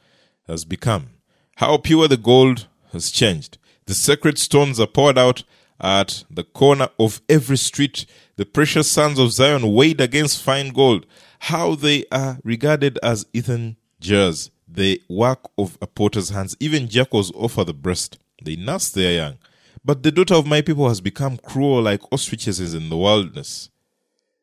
has 0.48 0.66
become, 0.66 1.12
how 1.56 1.78
pure 1.78 2.10
the 2.10 2.18
gold 2.18 2.68
has 2.92 3.10
changed. 3.10 3.58
The 3.86 3.96
sacred 3.96 4.38
stones 4.38 4.82
are 4.82 4.86
poured 4.86 5.18
out 5.18 5.46
at 5.80 6.26
the 6.30 6.44
corner 6.44 6.90
of 7.00 7.22
every 7.30 7.56
street. 7.56 8.06
The 8.36 8.46
precious 8.46 8.92
sons 8.92 9.18
of 9.18 9.32
Zion 9.32 9.74
weighed 9.74 10.02
against 10.02 10.44
fine 10.44 10.74
gold. 10.74 11.06
How 11.40 11.76
they 11.76 12.04
are 12.12 12.40
regarded 12.44 13.00
as 13.02 13.26
earthen 13.34 13.78
jars, 14.02 14.52
the 14.68 15.02
work 15.08 15.50
of 15.58 15.78
a 15.82 15.88
potter's 15.88 16.32
hands. 16.32 16.58
Even 16.60 16.90
jackals 16.90 17.32
offer 17.34 17.64
the 17.64 17.74
breast. 17.74 18.18
They 18.44 18.56
nurse 18.56 18.90
their 18.90 19.14
young. 19.14 19.38
But 19.84 20.04
the 20.04 20.12
daughter 20.12 20.36
of 20.36 20.46
my 20.46 20.62
people 20.62 20.88
has 20.90 21.02
become 21.02 21.38
cruel 21.38 21.82
like 21.82 22.12
ostriches 22.12 22.74
in 22.74 22.90
the 22.90 22.98
wilderness. 22.98 23.70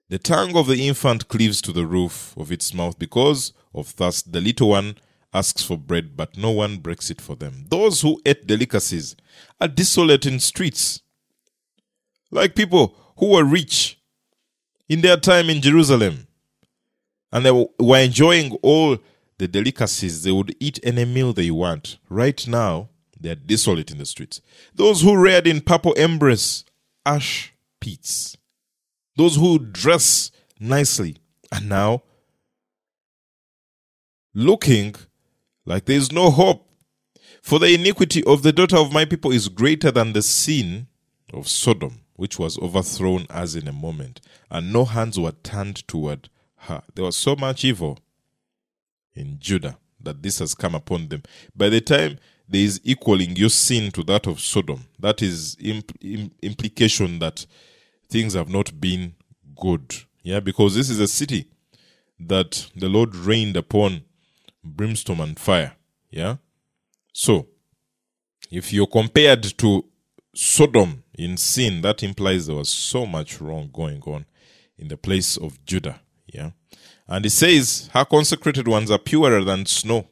The 0.08 0.18
tongue 0.18 0.56
of 0.56 0.66
the 0.66 0.86
infant 0.86 1.28
cleaves 1.28 1.60
to 1.62 1.72
the 1.72 1.86
roof 1.86 2.34
of 2.36 2.52
its 2.52 2.72
mouth 2.74 2.98
because 2.98 3.52
of 3.74 3.88
thirst. 3.88 4.32
The 4.32 4.40
little 4.40 4.70
one 4.70 4.96
asks 5.32 5.62
for 5.62 5.76
bread, 5.76 6.16
but 6.16 6.36
no 6.36 6.50
one 6.50 6.78
breaks 6.78 7.10
it 7.10 7.20
for 7.20 7.34
them. 7.36 7.66
Those 7.68 8.00
who 8.02 8.20
ate 8.24 8.46
delicacies 8.46 9.16
are 9.60 9.68
desolate 9.68 10.26
in 10.26 10.40
streets, 10.40 11.02
like 12.30 12.54
people 12.54 12.96
who 13.18 13.30
were 13.30 13.44
rich 13.44 13.98
in 14.88 15.00
their 15.00 15.16
time 15.16 15.50
in 15.50 15.60
Jerusalem 15.60 16.26
and 17.34 17.44
they 17.44 17.50
were 17.50 17.98
enjoying 17.98 18.52
all 18.62 18.96
the 19.38 19.48
delicacies. 19.48 20.22
They 20.22 20.30
would 20.30 20.54
eat 20.60 20.78
any 20.84 21.04
meal 21.04 21.32
they 21.32 21.50
want. 21.50 21.98
Right 22.08 22.46
now, 22.46 22.90
they 23.24 23.30
are 23.30 23.36
desolate 23.36 23.90
in 23.90 23.96
the 23.96 24.04
streets. 24.04 24.42
Those 24.74 25.00
who 25.00 25.16
reared 25.16 25.46
in 25.46 25.62
purple 25.62 25.94
embrace 25.94 26.62
ash 27.06 27.54
pits. 27.80 28.36
Those 29.16 29.36
who 29.36 29.58
dress 29.58 30.30
nicely 30.60 31.16
are 31.50 31.62
now 31.62 32.02
looking 34.34 34.94
like 35.64 35.86
there 35.86 35.96
is 35.96 36.12
no 36.12 36.30
hope. 36.30 36.68
For 37.40 37.58
the 37.58 37.72
iniquity 37.72 38.22
of 38.24 38.42
the 38.42 38.52
daughter 38.52 38.76
of 38.76 38.92
my 38.92 39.06
people 39.06 39.32
is 39.32 39.48
greater 39.48 39.90
than 39.90 40.12
the 40.12 40.22
sin 40.22 40.88
of 41.32 41.48
Sodom, 41.48 42.00
which 42.16 42.38
was 42.38 42.58
overthrown 42.58 43.26
as 43.30 43.56
in 43.56 43.66
a 43.66 43.72
moment, 43.72 44.20
and 44.50 44.70
no 44.70 44.84
hands 44.84 45.18
were 45.18 45.32
turned 45.32 45.88
toward 45.88 46.28
her. 46.56 46.82
There 46.94 47.04
was 47.06 47.16
so 47.16 47.36
much 47.36 47.64
evil 47.64 48.00
in 49.14 49.38
Judah 49.38 49.78
that 49.98 50.22
this 50.22 50.40
has 50.40 50.54
come 50.54 50.74
upon 50.74 51.08
them. 51.08 51.22
By 51.56 51.70
the 51.70 51.80
time 51.80 52.18
there 52.48 52.60
is 52.60 52.80
equaling 52.84 53.36
your 53.36 53.48
sin 53.48 53.90
to 53.92 54.02
that 54.04 54.26
of 54.26 54.40
Sodom, 54.40 54.86
that 54.98 55.22
is 55.22 55.56
imp- 55.60 55.96
implication 56.42 57.18
that 57.18 57.46
things 58.08 58.34
have 58.34 58.48
not 58.48 58.80
been 58.80 59.14
good. 59.56 59.94
Yeah, 60.22 60.40
because 60.40 60.74
this 60.74 60.90
is 60.90 61.00
a 61.00 61.08
city 61.08 61.48
that 62.20 62.70
the 62.76 62.88
Lord 62.88 63.14
rained 63.14 63.56
upon 63.56 64.02
brimstone 64.62 65.20
and 65.20 65.38
fire. 65.38 65.72
Yeah. 66.10 66.36
So, 67.12 67.48
if 68.50 68.72
you're 68.72 68.86
compared 68.86 69.42
to 69.58 69.84
Sodom 70.34 71.04
in 71.16 71.36
sin, 71.36 71.82
that 71.82 72.02
implies 72.02 72.46
there 72.46 72.56
was 72.56 72.68
so 72.68 73.06
much 73.06 73.40
wrong 73.40 73.70
going 73.72 74.02
on 74.02 74.26
in 74.78 74.88
the 74.88 74.96
place 74.96 75.36
of 75.36 75.64
Judah. 75.64 76.00
Yeah. 76.26 76.50
And 77.06 77.26
it 77.26 77.30
says, 77.30 77.90
Her 77.92 78.04
consecrated 78.04 78.66
ones 78.66 78.90
are 78.90 78.98
purer 78.98 79.44
than 79.44 79.66
snow. 79.66 80.08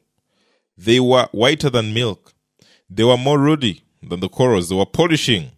They 0.85 0.99
were 0.99 1.29
whiter 1.31 1.71
than 1.71 1.95
milk. 1.95 2.35
They 2.91 3.05
were 3.05 3.17
more 3.17 3.39
ruddy 3.39 3.85
than 4.03 4.19
the 4.19 4.29
corals. 4.29 4.69
They 4.69 4.75
were 4.75 4.87
polishing. 4.87 5.53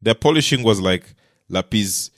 Their 0.00 0.14
polishing 0.14 0.64
was 0.64 0.80
like 0.80 1.14
lapis 1.48 2.10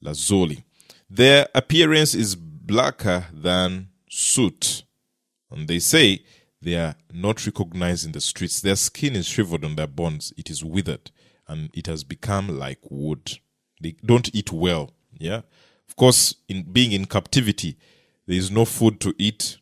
lazuli. 0.00 0.64
Their 1.10 1.48
appearance 1.54 2.14
is 2.14 2.34
blacker 2.34 3.26
than 3.30 3.88
soot. 4.08 4.84
And 5.50 5.68
they 5.68 5.78
say 5.78 6.22
they 6.62 6.76
are 6.76 6.94
not 7.12 7.44
recognized 7.44 8.06
in 8.06 8.12
the 8.12 8.22
streets. 8.22 8.60
Their 8.60 8.76
skin 8.76 9.14
is 9.14 9.26
shriveled 9.26 9.64
on 9.64 9.76
their 9.76 9.86
bones. 9.86 10.32
It 10.38 10.48
is 10.48 10.64
withered 10.64 11.10
and 11.46 11.68
it 11.74 11.86
has 11.88 12.04
become 12.04 12.58
like 12.58 12.78
wood. 12.88 13.38
They 13.82 13.96
don't 14.02 14.34
eat 14.34 14.50
well. 14.50 14.92
Yeah. 15.12 15.42
Of 15.86 15.94
course, 15.94 16.36
in 16.48 16.62
being 16.62 16.92
in 16.92 17.04
captivity, 17.04 17.76
there 18.26 18.38
is 18.38 18.50
no 18.50 18.64
food 18.64 18.98
to 19.00 19.14
eat. 19.18 19.58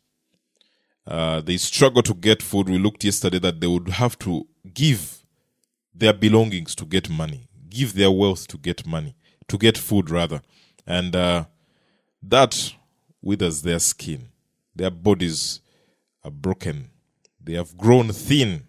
Uh, 1.07 1.39
they 1.41 1.57
struggle 1.57 2.01
to 2.01 2.13
get 2.13 2.41
food. 2.41 2.67
We 2.67 2.77
looked 2.77 3.03
yesterday 3.03 3.39
that 3.39 3.59
they 3.59 3.67
would 3.67 3.89
have 3.89 4.17
to 4.19 4.47
give 4.73 5.19
their 5.93 6.13
belongings 6.13 6.75
to 6.75 6.85
get 6.85 7.09
money, 7.09 7.47
give 7.69 7.93
their 7.93 8.11
wealth 8.11 8.47
to 8.47 8.57
get 8.57 8.85
money, 8.85 9.15
to 9.47 9.57
get 9.57 9.77
food 9.77 10.09
rather, 10.09 10.41
and 10.87 11.15
uh, 11.15 11.45
that 12.23 12.73
withers 13.21 13.61
their 13.61 13.79
skin. 13.79 14.29
Their 14.75 14.91
bodies 14.91 15.61
are 16.23 16.31
broken. 16.31 16.89
They 17.41 17.53
have 17.53 17.77
grown 17.77 18.09
thin, 18.09 18.63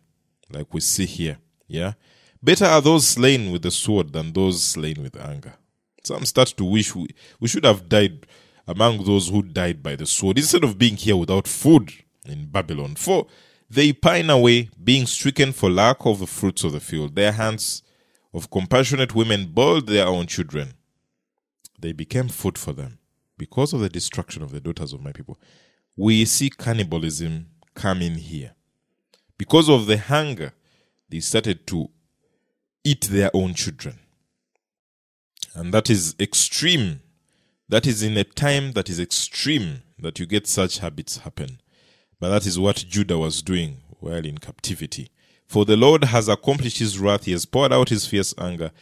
like 0.51 0.73
we 0.73 0.81
see 0.81 1.07
here. 1.07 1.39
Yeah, 1.67 1.95
better 2.43 2.67
are 2.67 2.83
those 2.83 3.09
slain 3.09 3.51
with 3.51 3.63
the 3.63 3.71
sword 3.71 4.13
than 4.13 4.33
those 4.33 4.63
slain 4.63 5.03
with 5.03 5.17
anger. 5.17 5.55
Some 6.05 6.25
start 6.27 6.49
to 6.59 6.65
wish 6.65 6.95
we, 6.95 7.09
we 7.41 7.49
should 7.49 7.65
have 7.65 7.89
died 7.89 8.27
among 8.69 9.05
those 9.05 9.31
who 9.31 9.43
died 9.43 9.83
by 9.83 9.97
the 9.97 10.07
sword 10.07 10.39
instead 10.39 10.63
of 10.63 10.79
being 10.79 10.97
here 10.97 11.17
without 11.17 11.49
food 11.49 11.91
in 12.29 12.47
Babylon. 12.47 12.95
For 12.95 13.27
they 13.69 13.93
pine 13.93 14.31
away, 14.31 14.71
being 14.83 15.07
stricken 15.07 15.53
for 15.53 15.71
lack 15.71 16.05
of 16.07 16.21
the 16.21 16.27
fruits 16.27 16.65
of 16.65 16.73
the 16.73 16.81
field. 16.81 17.15
Their 17.15 17.33
hands 17.33 17.83
of 18.33 18.51
compassionate 18.51 19.15
women 19.15 19.47
boiled 19.47 19.87
their 19.87 20.07
own 20.07 20.27
children. 20.27 20.75
They 21.79 21.93
became 21.93 22.29
food 22.29 22.59
for 22.59 22.73
them 22.73 22.99
because 23.39 23.73
of 23.73 23.81
the 23.81 23.89
destruction 23.89 24.43
of 24.43 24.51
the 24.51 24.61
daughters 24.61 24.93
of 24.93 25.03
my 25.03 25.13
people. 25.13 25.39
We 25.97 26.25
see 26.25 26.51
cannibalism 26.51 27.47
coming 27.75 28.15
here. 28.15 28.55
Because 29.39 29.69
of 29.69 29.87
the 29.87 29.99
hunger, 29.99 30.53
they 31.09 31.21
started 31.21 31.67
to 31.69 31.91
eat 32.85 33.03
their 33.03 33.31
own 33.35 33.55
children. 33.55 33.99
And 35.55 35.73
that 35.73 35.91
is 35.91 36.15
extreme. 36.21 37.01
That 37.69 37.87
is 37.87 38.03
in 38.03 38.17
a 38.17 38.25
time 38.25 38.73
that 38.73 38.89
is 38.89 39.01
extreme 39.01 39.83
that 39.99 40.19
you 40.19 40.27
get 40.27 40.47
such 40.47 40.79
habits 40.79 41.19
happen. 41.19 41.61
But 42.19 42.31
that 42.31 42.47
is 42.47 42.59
what 42.59 42.85
Judah 42.89 43.19
was 43.19 43.43
doing 43.43 43.79
while 44.01 44.25
in 44.25 44.39
captivity. 44.39 45.11
For 45.47 45.65
the 45.65 45.77
Lord 45.77 46.05
has 46.05 46.29
accomplished 46.29 46.79
his 46.79 46.99
wrath, 46.99 47.25
he 47.25 47.33
has 47.33 47.47
poured 47.47 47.73
out 47.73 47.89
his 47.89 48.07
fierce 48.07 48.35
anger, 48.39 48.73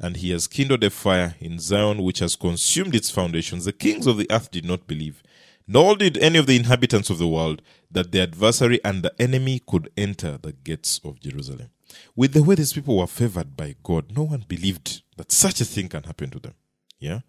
and 0.00 0.16
he 0.16 0.30
has 0.30 0.46
kindled 0.46 0.84
a 0.84 0.90
fire 0.90 1.34
in 1.40 1.58
Zion 1.58 2.02
which 2.02 2.20
has 2.20 2.36
consumed 2.36 2.94
its 2.94 3.10
foundations. 3.10 3.64
The 3.64 3.72
kings 3.72 4.06
of 4.06 4.16
the 4.16 4.30
earth 4.30 4.50
did 4.50 4.64
not 4.64 4.86
believe, 4.86 5.22
nor 5.66 5.96
did 5.96 6.16
any 6.18 6.38
of 6.38 6.46
the 6.46 6.56
inhabitants 6.56 7.10
of 7.10 7.18
the 7.18 7.28
world, 7.28 7.62
that 7.90 8.12
the 8.12 8.22
adversary 8.22 8.80
and 8.84 9.02
the 9.02 9.14
enemy 9.20 9.60
could 9.66 9.90
enter 9.96 10.38
the 10.38 10.52
gates 10.52 11.00
of 11.04 11.20
Jerusalem. 11.20 11.70
With 12.16 12.32
the 12.32 12.42
way 12.42 12.54
these 12.54 12.72
people 12.72 12.98
were 12.98 13.06
favored 13.06 13.56
by 13.56 13.74
God, 13.82 14.16
no 14.16 14.24
one 14.24 14.44
believed 14.46 15.02
that 15.16 15.32
such 15.32 15.60
a 15.60 15.64
thing 15.64 15.88
can 15.88 16.04
happen 16.04 16.30
to 16.30 16.38
them. 16.38 16.54
Yeah? 16.98 17.20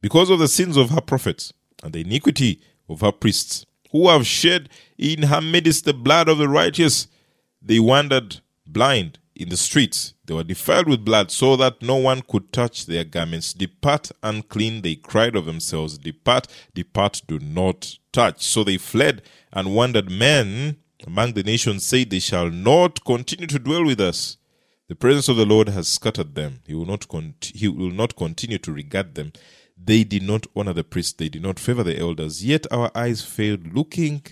Because 0.00 0.30
of 0.30 0.38
the 0.38 0.48
sins 0.48 0.76
of 0.76 0.90
her 0.90 1.00
prophets 1.00 1.52
and 1.82 1.92
the 1.92 2.00
iniquity 2.00 2.60
of 2.88 3.02
her 3.02 3.12
priests, 3.12 3.66
who 3.92 4.08
have 4.08 4.26
shed 4.26 4.68
in 4.98 5.24
her 5.24 5.40
midst 5.40 5.84
the 5.84 5.94
blood 5.94 6.28
of 6.28 6.38
the 6.38 6.48
righteous, 6.48 7.08
they 7.62 7.78
wandered 7.78 8.40
blind 8.66 9.18
in 9.34 9.48
the 9.48 9.56
streets. 9.56 10.14
They 10.26 10.34
were 10.34 10.44
defiled 10.44 10.88
with 10.88 11.04
blood, 11.04 11.30
so 11.30 11.56
that 11.56 11.82
no 11.82 11.96
one 11.96 12.22
could 12.22 12.52
touch 12.52 12.86
their 12.86 13.04
garments. 13.04 13.52
Depart 13.52 14.10
unclean, 14.22 14.82
they 14.82 14.94
cried 14.94 15.34
of 15.34 15.46
themselves. 15.46 15.98
Depart, 15.98 16.46
depart, 16.74 17.22
do 17.26 17.38
not 17.38 17.98
touch. 18.12 18.44
So 18.44 18.62
they 18.62 18.76
fled 18.76 19.22
and 19.52 19.74
wandered. 19.74 20.10
Men 20.10 20.76
among 21.06 21.32
the 21.32 21.42
nations 21.42 21.84
said, 21.86 22.10
They 22.10 22.18
shall 22.18 22.50
not 22.50 23.04
continue 23.04 23.46
to 23.46 23.58
dwell 23.58 23.84
with 23.84 24.00
us. 24.00 24.36
The 24.88 24.94
presence 24.94 25.28
of 25.28 25.36
the 25.36 25.46
Lord 25.46 25.68
has 25.68 25.88
scattered 25.88 26.34
them. 26.34 26.60
He 26.66 26.74
will 26.74 26.86
not 26.86 27.08
con- 27.08 27.34
he 27.40 27.68
will 27.68 27.92
not 27.92 28.16
continue 28.16 28.58
to 28.58 28.72
regard 28.72 29.14
them. 29.14 29.32
They 29.82 30.04
did 30.04 30.22
not 30.22 30.46
honor 30.54 30.72
the 30.72 30.84
priests, 30.84 31.12
they 31.14 31.28
did 31.28 31.42
not 31.42 31.58
favor 31.58 31.82
the 31.82 31.98
elders. 31.98 32.44
Yet 32.44 32.66
our 32.70 32.90
eyes 32.94 33.22
failed 33.22 33.74
looking 33.74 34.22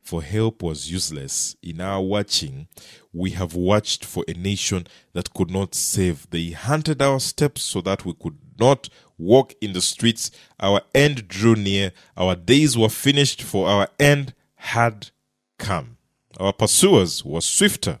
for 0.00 0.22
help 0.22 0.62
was 0.62 0.90
useless. 0.90 1.56
In 1.62 1.80
our 1.80 2.00
watching, 2.00 2.68
we 3.12 3.30
have 3.30 3.54
watched 3.54 4.04
for 4.04 4.24
a 4.28 4.34
nation 4.34 4.86
that 5.12 5.32
could 5.32 5.50
not 5.50 5.74
save. 5.74 6.28
They 6.30 6.50
hunted 6.50 7.00
our 7.00 7.20
steps 7.20 7.62
so 7.62 7.80
that 7.82 8.04
we 8.04 8.14
could 8.14 8.36
not 8.58 8.88
walk 9.18 9.54
in 9.60 9.72
the 9.72 9.80
streets. 9.80 10.30
Our 10.60 10.82
end 10.94 11.28
drew 11.28 11.54
near. 11.54 11.92
Our 12.16 12.34
days 12.34 12.76
were 12.76 12.88
finished, 12.88 13.42
for 13.42 13.68
our 13.68 13.88
end 13.98 14.34
had 14.56 15.10
come. 15.58 15.96
Our 16.38 16.52
pursuers 16.52 17.24
were 17.24 17.40
swifter 17.40 17.98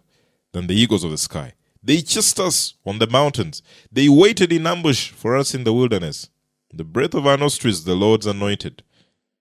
than 0.52 0.66
the 0.66 0.74
eagles 0.74 1.04
of 1.04 1.10
the 1.10 1.18
sky. 1.18 1.54
They 1.82 2.00
chased 2.00 2.38
us 2.38 2.74
on 2.86 2.98
the 2.98 3.06
mountains. 3.06 3.62
They 3.90 4.08
waited 4.08 4.52
in 4.52 4.66
ambush 4.66 5.10
for 5.10 5.36
us 5.36 5.54
in 5.54 5.64
the 5.64 5.72
wilderness. 5.72 6.28
The 6.72 6.84
breath 6.84 7.14
of 7.14 7.26
our 7.26 7.36
nostrils, 7.36 7.84
the 7.84 7.94
Lord's 7.94 8.26
anointed, 8.26 8.82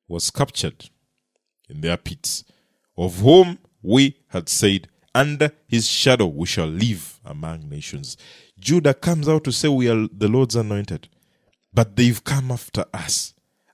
was 0.07 0.29
captured 0.29 0.89
in 1.69 1.79
their 1.81 1.95
pits, 1.95 2.43
of 2.97 3.19
whom 3.19 3.59
we 3.81 4.17
had 4.27 4.49
said, 4.49 4.89
Under 5.15 5.51
his 5.67 5.87
shadow 5.87 6.25
we 6.25 6.45
shall 6.45 6.67
live 6.67 7.19
among 7.23 7.69
nations. 7.69 8.17
Judah 8.59 8.93
comes 8.93 9.29
out 9.29 9.45
to 9.45 9.51
say, 9.51 9.69
We 9.69 9.89
are 9.89 10.07
the 10.11 10.27
Lord's 10.27 10.55
anointed. 10.55 11.07
But 11.73 11.95
they've 11.95 12.21
come 12.21 12.51
after 12.51 12.83
us 12.93 13.33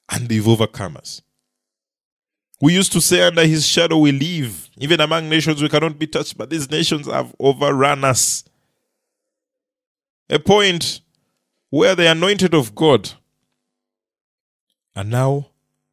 and 0.10 0.30
they've 0.30 0.48
overcome 0.48 0.98
us. 0.98 1.24
We 2.62 2.74
used 2.74 2.92
to 2.94 3.02
say, 3.02 3.24
Under 3.24 3.46
his 3.46 3.66
shadow 3.66 3.98
we 3.98 4.12
live. 4.12 4.70
Even 4.78 5.02
among 5.02 5.30
nations 5.30 5.62
we 5.64 5.70
cannot 5.70 5.98
be 5.98 6.06
touched, 6.06 6.38
but 6.38 6.52
these 6.52 6.70
nations 6.70 7.08
have 7.08 7.36
overrun 7.40 8.04
us. 8.04 8.44
A 10.30 10.38
point 10.38 11.02
where 11.72 11.96
the 11.96 12.12
anointed 12.12 12.54
of 12.54 12.76
God 12.76 13.10
are 14.98 15.04
now 15.04 15.46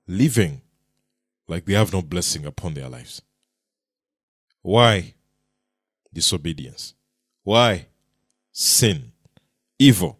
living 0.09 0.63
like 1.47 1.67
they 1.67 1.75
have 1.75 1.93
no 1.93 2.01
blessing 2.01 2.47
upon 2.47 2.73
their 2.73 2.89
lives. 2.89 3.21
Why? 4.63 5.13
Disobedience. 6.11 6.95
Why? 7.43 7.89
Sin. 8.51 9.13
Evil. 9.79 10.19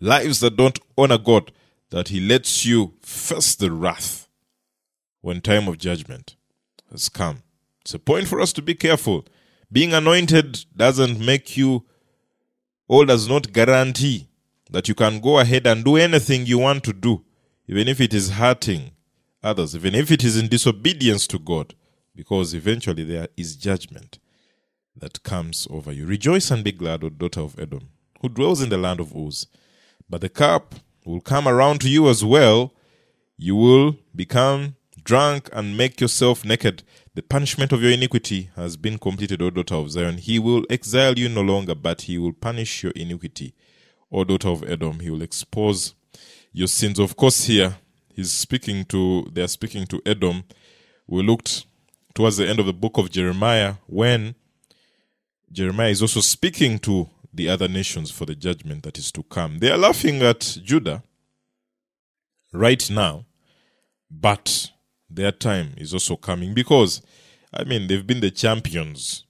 Lives 0.00 0.40
that 0.40 0.56
don't 0.56 0.80
honor 0.98 1.16
God, 1.16 1.52
that 1.90 2.08
He 2.08 2.18
lets 2.18 2.66
you 2.66 2.94
face 3.02 3.54
the 3.54 3.70
wrath 3.70 4.28
when 5.20 5.40
time 5.40 5.68
of 5.68 5.78
judgment 5.78 6.34
has 6.90 7.08
come. 7.08 7.44
It's 7.82 7.94
a 7.94 8.00
point 8.00 8.26
for 8.26 8.40
us 8.40 8.52
to 8.54 8.62
be 8.62 8.74
careful. 8.74 9.26
Being 9.70 9.94
anointed 9.94 10.64
doesn't 10.76 11.24
make 11.24 11.56
you, 11.56 11.84
or 12.88 13.06
does 13.06 13.28
not 13.28 13.52
guarantee 13.52 14.26
that 14.70 14.88
you 14.88 14.96
can 14.96 15.20
go 15.20 15.38
ahead 15.38 15.68
and 15.68 15.84
do 15.84 15.94
anything 15.96 16.46
you 16.46 16.58
want 16.58 16.82
to 16.82 16.92
do, 16.92 17.24
even 17.66 17.88
if 17.88 18.00
it 18.00 18.12
is 18.12 18.32
hurting 18.32 18.90
others, 19.42 19.74
even 19.74 19.94
if 19.94 20.10
it 20.10 20.24
is 20.24 20.36
in 20.36 20.48
disobedience 20.48 21.26
to 21.28 21.38
God, 21.38 21.74
because 22.14 22.54
eventually 22.54 23.04
there 23.04 23.28
is 23.36 23.56
judgment 23.56 24.18
that 24.96 25.22
comes 25.22 25.66
over 25.70 25.92
you. 25.92 26.06
Rejoice 26.06 26.50
and 26.50 26.62
be 26.62 26.72
glad, 26.72 27.02
O 27.02 27.08
daughter 27.08 27.40
of 27.40 27.58
Edom, 27.58 27.88
who 28.20 28.28
dwells 28.28 28.62
in 28.62 28.68
the 28.68 28.78
land 28.78 29.00
of 29.00 29.14
Uz. 29.14 29.46
But 30.08 30.20
the 30.20 30.28
cup 30.28 30.76
will 31.04 31.20
come 31.20 31.48
around 31.48 31.80
to 31.80 31.88
you 31.88 32.08
as 32.08 32.24
well. 32.24 32.72
You 33.36 33.56
will 33.56 33.96
become 34.14 34.76
drunk 35.02 35.48
and 35.52 35.76
make 35.76 36.00
yourself 36.00 36.44
naked. 36.44 36.82
The 37.14 37.22
punishment 37.22 37.72
of 37.72 37.82
your 37.82 37.92
iniquity 37.92 38.50
has 38.56 38.76
been 38.76 38.98
completed, 38.98 39.42
O 39.42 39.50
daughter 39.50 39.74
of 39.74 39.90
Zion. 39.90 40.18
He 40.18 40.38
will 40.38 40.64
exile 40.70 41.18
you 41.18 41.28
no 41.28 41.42
longer, 41.42 41.74
but 41.74 42.02
he 42.02 42.18
will 42.18 42.32
punish 42.32 42.82
your 42.82 42.92
iniquity. 42.92 43.54
O 44.12 44.24
daughter 44.24 44.48
of 44.48 44.62
Edom, 44.68 45.00
he 45.00 45.10
will 45.10 45.22
expose 45.22 45.94
your 46.54 46.68
sins. 46.68 46.98
Of 46.98 47.16
course, 47.16 47.44
here 47.44 47.76
he's 48.14 48.32
speaking 48.32 48.86
to 48.86 49.28
they 49.30 49.42
are 49.42 49.48
speaking 49.48 49.86
to 49.88 50.00
Edom. 50.06 50.44
We 51.06 51.22
looked 51.22 51.66
towards 52.14 52.38
the 52.38 52.48
end 52.48 52.60
of 52.60 52.66
the 52.66 52.72
book 52.72 52.96
of 52.96 53.10
Jeremiah 53.10 53.74
when 53.86 54.36
Jeremiah 55.52 55.90
is 55.90 56.00
also 56.00 56.20
speaking 56.20 56.78
to 56.80 57.10
the 57.32 57.48
other 57.48 57.68
nations 57.68 58.10
for 58.10 58.24
the 58.24 58.36
judgment 58.36 58.84
that 58.84 58.96
is 58.96 59.10
to 59.12 59.24
come. 59.24 59.58
They 59.58 59.70
are 59.70 59.76
laughing 59.76 60.22
at 60.22 60.40
Judah 60.62 61.02
right 62.52 62.88
now, 62.88 63.26
but 64.08 64.70
their 65.10 65.32
time 65.32 65.74
is 65.76 65.92
also 65.92 66.16
coming 66.16 66.54
because, 66.54 67.02
I 67.52 67.64
mean, 67.64 67.88
they've 67.88 68.06
been 68.06 68.20
the 68.20 68.30
champions 68.30 69.24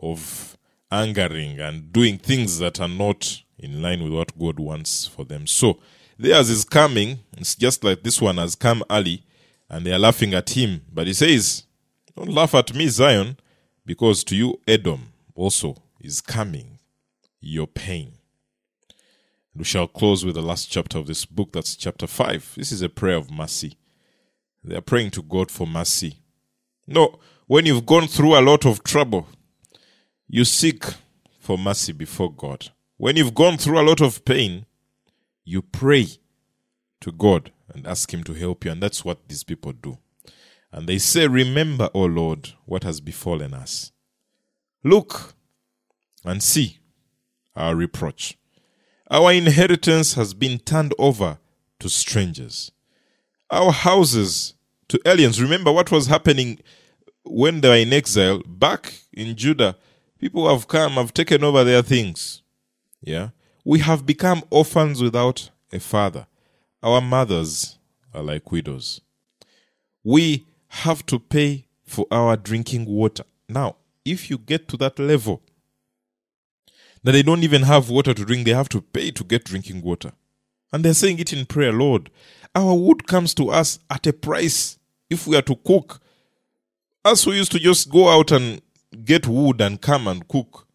of 0.00 0.58
angering 0.90 1.58
and 1.58 1.90
doing 1.90 2.18
things 2.18 2.58
that 2.58 2.78
are 2.80 2.88
not 2.88 3.42
in 3.58 3.80
line 3.80 4.02
with 4.04 4.12
what 4.12 4.38
God 4.38 4.60
wants 4.60 5.06
for 5.06 5.24
them. 5.24 5.46
So, 5.46 5.80
theirs 6.18 6.50
is 6.50 6.64
coming. 6.64 7.20
It's 7.36 7.54
just 7.54 7.84
like 7.84 8.02
this 8.02 8.20
one 8.20 8.36
has 8.38 8.54
come 8.54 8.82
early 8.90 9.22
and 9.68 9.84
they 9.84 9.92
are 9.92 9.98
laughing 9.98 10.34
at 10.34 10.50
him. 10.50 10.82
But 10.92 11.06
he 11.06 11.12
says, 11.12 11.64
Don't 12.16 12.32
laugh 12.32 12.54
at 12.54 12.74
me, 12.74 12.88
Zion, 12.88 13.36
because 13.84 14.24
to 14.24 14.36
you, 14.36 14.60
Edom 14.66 15.12
also 15.34 15.76
is 16.00 16.20
coming 16.20 16.78
your 17.40 17.66
pain. 17.66 18.12
We 19.54 19.64
shall 19.64 19.86
close 19.86 20.24
with 20.24 20.34
the 20.34 20.42
last 20.42 20.70
chapter 20.70 20.98
of 20.98 21.06
this 21.06 21.24
book. 21.24 21.52
That's 21.52 21.76
chapter 21.76 22.06
5. 22.06 22.54
This 22.56 22.72
is 22.72 22.82
a 22.82 22.88
prayer 22.88 23.16
of 23.16 23.30
mercy. 23.30 23.78
They 24.62 24.76
are 24.76 24.82
praying 24.82 25.12
to 25.12 25.22
God 25.22 25.50
for 25.50 25.66
mercy. 25.66 26.18
No, 26.86 27.18
when 27.46 27.64
you've 27.64 27.86
gone 27.86 28.06
through 28.06 28.38
a 28.38 28.42
lot 28.42 28.66
of 28.66 28.84
trouble, 28.84 29.26
you 30.28 30.44
seek 30.44 30.84
for 31.38 31.56
mercy 31.56 31.92
before 31.92 32.32
God. 32.32 32.70
When 32.96 33.16
you've 33.16 33.34
gone 33.34 33.56
through 33.56 33.80
a 33.80 33.86
lot 33.88 34.00
of 34.00 34.24
pain, 34.24 34.66
you 35.46 35.62
pray 35.62 36.08
to 37.00 37.12
God 37.12 37.52
and 37.72 37.86
ask 37.86 38.12
Him 38.12 38.22
to 38.24 38.34
help 38.34 38.64
you. 38.66 38.72
And 38.72 38.82
that's 38.82 39.04
what 39.04 39.28
these 39.28 39.44
people 39.44 39.72
do. 39.72 39.96
And 40.70 40.86
they 40.86 40.98
say, 40.98 41.26
Remember, 41.26 41.88
O 41.94 42.04
Lord, 42.04 42.52
what 42.66 42.84
has 42.84 43.00
befallen 43.00 43.54
us. 43.54 43.92
Look 44.84 45.34
and 46.24 46.42
see 46.42 46.80
our 47.54 47.74
reproach. 47.74 48.36
Our 49.10 49.32
inheritance 49.32 50.14
has 50.14 50.34
been 50.34 50.58
turned 50.58 50.92
over 50.98 51.38
to 51.78 51.88
strangers. 51.88 52.72
Our 53.50 53.70
houses 53.70 54.54
to 54.88 55.00
aliens. 55.06 55.40
Remember 55.40 55.72
what 55.72 55.90
was 55.92 56.08
happening 56.08 56.58
when 57.24 57.60
they 57.60 57.68
were 57.68 57.76
in 57.76 57.92
exile 57.92 58.42
back 58.46 59.00
in 59.12 59.36
Judah. 59.36 59.76
People 60.18 60.48
have 60.48 60.66
come, 60.66 60.92
have 60.92 61.14
taken 61.14 61.44
over 61.44 61.62
their 61.62 61.82
things. 61.82 62.42
Yeah. 63.00 63.30
We 63.66 63.80
have 63.80 64.06
become 64.06 64.44
orphans 64.48 65.02
without 65.02 65.50
a 65.72 65.80
father. 65.80 66.28
Our 66.84 67.00
mothers 67.00 67.80
are 68.14 68.22
like 68.22 68.52
widows. 68.52 69.00
We 70.04 70.46
have 70.68 71.04
to 71.06 71.18
pay 71.18 71.66
for 71.84 72.06
our 72.12 72.36
drinking 72.36 72.84
water. 72.84 73.24
Now, 73.48 73.74
if 74.04 74.30
you 74.30 74.38
get 74.38 74.68
to 74.68 74.76
that 74.76 75.00
level, 75.00 75.42
that 77.02 77.10
they 77.10 77.24
don't 77.24 77.42
even 77.42 77.62
have 77.62 77.90
water 77.90 78.14
to 78.14 78.24
drink, 78.24 78.46
they 78.46 78.52
have 78.52 78.68
to 78.68 78.80
pay 78.80 79.10
to 79.10 79.24
get 79.24 79.42
drinking 79.42 79.82
water. 79.82 80.12
And 80.72 80.84
they're 80.84 80.94
saying 80.94 81.18
it 81.18 81.32
in 81.32 81.44
prayer, 81.44 81.72
Lord, 81.72 82.08
our 82.54 82.72
wood 82.72 83.08
comes 83.08 83.34
to 83.34 83.50
us 83.50 83.80
at 83.90 84.06
a 84.06 84.12
price 84.12 84.78
if 85.10 85.26
we 85.26 85.34
are 85.34 85.42
to 85.42 85.56
cook. 85.56 86.00
Us 87.04 87.24
who 87.24 87.32
used 87.32 87.50
to 87.50 87.58
just 87.58 87.90
go 87.90 88.10
out 88.10 88.30
and 88.30 88.62
get 89.04 89.26
wood 89.26 89.60
and 89.60 89.82
come 89.82 90.06
and 90.06 90.28
cook, 90.28 90.68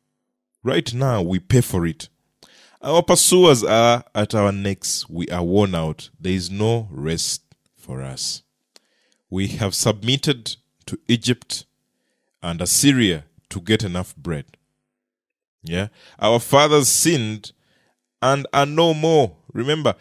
right 0.62 0.94
now 0.94 1.22
we 1.22 1.40
pay 1.40 1.62
for 1.62 1.86
it. 1.86 2.10
Our 2.84 3.04
pursuers 3.04 3.63
are 3.63 4.04
at 4.15 4.34
our 4.34 4.52
necks. 4.52 5.08
We 5.08 5.28
are 5.28 5.44
worn 5.44 5.76
out. 5.76 6.10
There 6.20 6.34
is 6.34 6.50
no 6.50 6.88
rest 6.89 7.44
for 7.76 8.02
us. 8.02 8.41
We 9.30 9.50
have 9.50 9.76
submitted 9.76 10.56
to 10.88 10.98
Egypt 11.08 11.65
and 12.41 12.60
Assyria 12.60 13.26
to 13.50 13.62
get 13.62 13.84
enough 13.84 14.15
bread. 14.15 14.46
Yeah. 15.63 15.89
Our 16.17 16.39
fathers 16.39 16.88
sinned 16.88 17.52
and 18.20 18.48
are 18.52 18.65
no 18.65 18.96
more. 18.96 19.36
Remember, 19.54 19.94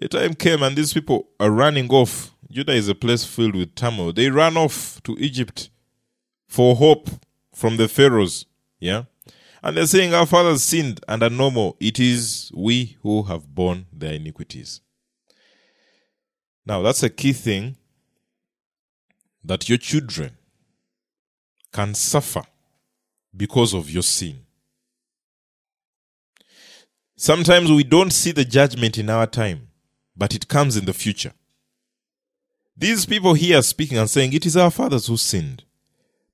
a 0.00 0.06
time 0.06 0.34
came 0.34 0.62
and 0.62 0.76
these 0.76 0.92
people 0.92 1.28
are 1.40 1.50
running 1.50 1.90
off. 1.90 2.30
Judah 2.48 2.74
is 2.74 2.88
a 2.88 2.94
place 2.94 3.24
filled 3.24 3.56
with 3.56 3.74
turmoil. 3.74 4.12
They 4.12 4.30
ran 4.30 4.56
off 4.56 5.02
to 5.02 5.16
Egypt 5.18 5.68
for 6.46 6.76
hope 6.76 7.10
from 7.52 7.76
the 7.76 7.88
pharaohs. 7.88 8.46
Yeah. 8.78 9.04
And 9.62 9.76
they're 9.76 9.86
saying, 9.86 10.14
Our 10.14 10.26
fathers 10.26 10.62
sinned 10.62 11.00
and 11.06 11.22
are 11.22 11.30
no 11.30 11.50
more. 11.50 11.76
It 11.80 11.98
is 12.00 12.50
we 12.54 12.96
who 13.02 13.24
have 13.24 13.54
borne 13.54 13.86
their 13.92 14.14
iniquities. 14.14 14.80
Now, 16.64 16.82
that's 16.82 17.02
a 17.02 17.10
key 17.10 17.32
thing 17.32 17.76
that 19.44 19.68
your 19.68 19.78
children 19.78 20.36
can 21.72 21.94
suffer 21.94 22.42
because 23.36 23.74
of 23.74 23.90
your 23.90 24.02
sin. 24.02 24.40
Sometimes 27.16 27.70
we 27.70 27.84
don't 27.84 28.12
see 28.12 28.32
the 28.32 28.44
judgment 28.44 28.96
in 28.96 29.10
our 29.10 29.26
time, 29.26 29.68
but 30.16 30.34
it 30.34 30.48
comes 30.48 30.76
in 30.76 30.86
the 30.86 30.94
future. 30.94 31.32
These 32.76 33.04
people 33.04 33.34
here 33.34 33.58
are 33.58 33.62
speaking 33.62 33.98
and 33.98 34.08
saying, 34.08 34.32
It 34.32 34.46
is 34.46 34.56
our 34.56 34.70
fathers 34.70 35.06
who 35.06 35.18
sinned, 35.18 35.64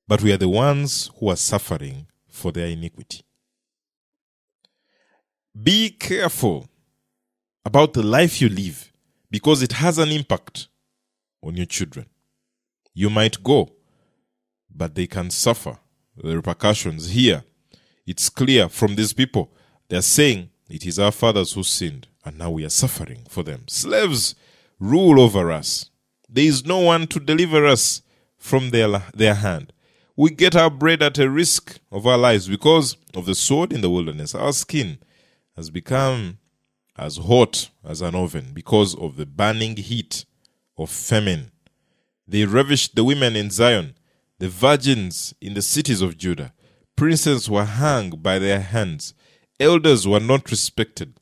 but 0.07 0.23
we 0.23 0.33
are 0.33 0.37
the 0.37 0.49
ones 0.49 1.11
who 1.19 1.29
are 1.29 1.37
suffering 1.37 2.07
for 2.37 2.53
their 2.53 2.67
iniquity. 2.67 3.23
Be 5.61 5.91
careful 5.91 6.69
about 7.65 7.95
the 7.95 8.03
life 8.03 8.41
you 8.41 8.49
live 8.49 8.93
because 9.31 9.63
it 9.63 9.73
has 9.73 9.99
an 9.99 10.11
impact 10.11 10.69
on 11.43 11.57
your 11.57 11.67
children. 11.67 12.07
You 12.93 13.09
might 13.11 13.43
go, 13.43 13.71
but 14.71 14.95
they 14.95 15.07
can 15.07 15.31
suffer 15.31 15.79
the 16.17 16.37
repercussions. 16.37 17.11
Here, 17.11 17.43
it's 18.07 18.29
clear 18.29 18.69
from 18.69 18.97
these 18.97 19.13
people. 19.15 19.51
They're 19.89 20.03
saying 20.03 20.51
it 20.69 20.85
is 20.85 20.99
our 20.99 21.13
fathers 21.13 21.55
who 21.55 21.63
sinned, 21.63 22.07
and 22.25 22.39
now 22.39 22.51
we 22.51 22.65
are 22.65 22.71
suffering 22.71 23.25
for 23.29 23.43
them. 23.43 23.65
Slaves 23.67 24.35
rule 24.79 25.21
over 25.21 25.51
us. 25.51 25.91
There 26.29 26.45
is 26.45 26.67
no 26.67 26.81
one 26.81 27.07
to 27.09 27.21
deliver 27.21 27.67
us 27.67 28.03
from 28.37 28.71
their, 28.71 29.03
their 29.15 29.35
hand. 29.35 29.73
We 30.19 30.31
get 30.31 30.57
our 30.57 30.71
bread 30.71 31.03
at 31.03 31.19
a 31.19 31.29
risk 31.29 31.79
of 31.93 32.07
our 32.07 32.17
lives 32.17 32.49
because 32.49 32.97
of 33.15 33.27
the 33.27 33.35
sword 33.35 33.71
in 33.71 33.83
the 33.83 33.91
wilderness. 33.91 34.35
Our 34.35 34.55
skin 34.55 34.97
has 35.57 35.69
become 35.69 36.39
as 36.97 37.19
hot 37.19 37.69
as 37.85 38.01
an 38.01 38.15
oven 38.15 38.53
because 38.55 38.95
of 38.95 39.17
the 39.17 39.27
burning 39.27 39.77
heat 39.77 40.25
of 40.79 40.89
famine. 40.89 41.51
They 42.27 42.47
ravished 42.47 42.97
the 42.97 43.05
women 43.05 43.37
in 43.37 43.51
Zion, 43.51 43.95
the 44.39 44.49
virgins 44.49 45.35
in 45.43 45.53
the 45.53 45.61
cities 45.61 46.01
of 46.01 46.17
Judah. 46.17 46.55
Princes 46.97 47.51
were 47.51 47.67
hung 47.67 48.09
by 48.09 48.39
their 48.39 48.61
hands. 48.61 49.13
Elders 49.61 50.09
were 50.09 50.19
not 50.19 50.51
respected. 50.51 51.13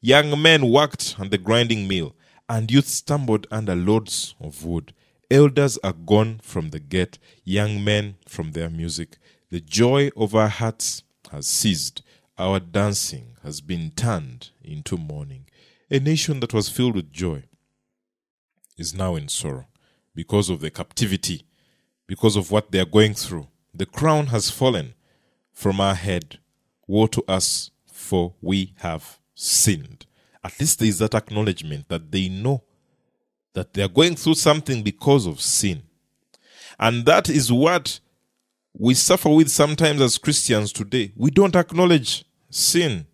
Young 0.00 0.42
men 0.42 0.68
worked 0.68 1.14
on 1.20 1.28
the 1.28 1.38
grinding 1.38 1.86
mill, 1.86 2.16
and 2.48 2.68
youth 2.68 2.88
stumbled 2.88 3.46
under 3.52 3.76
loads 3.76 4.34
of 4.40 4.64
wood. 4.64 4.92
Elders 5.30 5.78
are 5.84 5.92
gone 5.92 6.40
from 6.42 6.70
the 6.70 6.80
gate, 6.80 7.18
young 7.44 7.84
men 7.84 8.16
from 8.26 8.50
their 8.50 8.68
music. 8.68 9.16
The 9.50 9.60
joy 9.60 10.10
of 10.16 10.34
our 10.34 10.48
hearts 10.48 11.04
has 11.30 11.46
ceased. 11.46 12.02
Our 12.36 12.58
dancing 12.58 13.36
has 13.44 13.60
been 13.60 13.92
turned 13.92 14.50
into 14.60 14.96
mourning. 14.96 15.46
A 15.88 16.00
nation 16.00 16.40
that 16.40 16.52
was 16.52 16.68
filled 16.68 16.96
with 16.96 17.12
joy 17.12 17.44
is 18.76 18.92
now 18.92 19.14
in 19.14 19.28
sorrow 19.28 19.68
because 20.16 20.50
of 20.50 20.60
the 20.60 20.70
captivity, 20.70 21.44
because 22.08 22.34
of 22.34 22.50
what 22.50 22.72
they 22.72 22.80
are 22.80 22.84
going 22.84 23.14
through. 23.14 23.46
The 23.72 23.86
crown 23.86 24.26
has 24.28 24.50
fallen 24.50 24.94
from 25.52 25.80
our 25.80 25.94
head. 25.94 26.40
Woe 26.88 27.06
to 27.06 27.22
us, 27.28 27.70
for 27.86 28.34
we 28.40 28.74
have 28.78 29.20
sinned. 29.36 30.06
At 30.42 30.58
least 30.58 30.80
there 30.80 30.88
is 30.88 30.98
that 30.98 31.14
acknowledgement 31.14 31.88
that 31.88 32.10
they 32.10 32.28
know 32.28 32.64
that 33.54 33.74
they 33.74 33.82
are 33.82 33.88
going 33.88 34.16
through 34.16 34.34
something 34.34 34.82
because 34.82 35.26
of 35.26 35.40
sin. 35.40 35.82
And 36.78 37.04
that 37.06 37.28
is 37.28 37.52
what 37.52 38.00
we 38.72 38.94
suffer 38.94 39.28
with 39.28 39.50
sometimes 39.50 40.00
as 40.00 40.18
Christians 40.18 40.72
today. 40.72 41.12
We 41.16 41.30
don't 41.30 41.56
acknowledge 41.56 42.24
sin. 42.48 43.06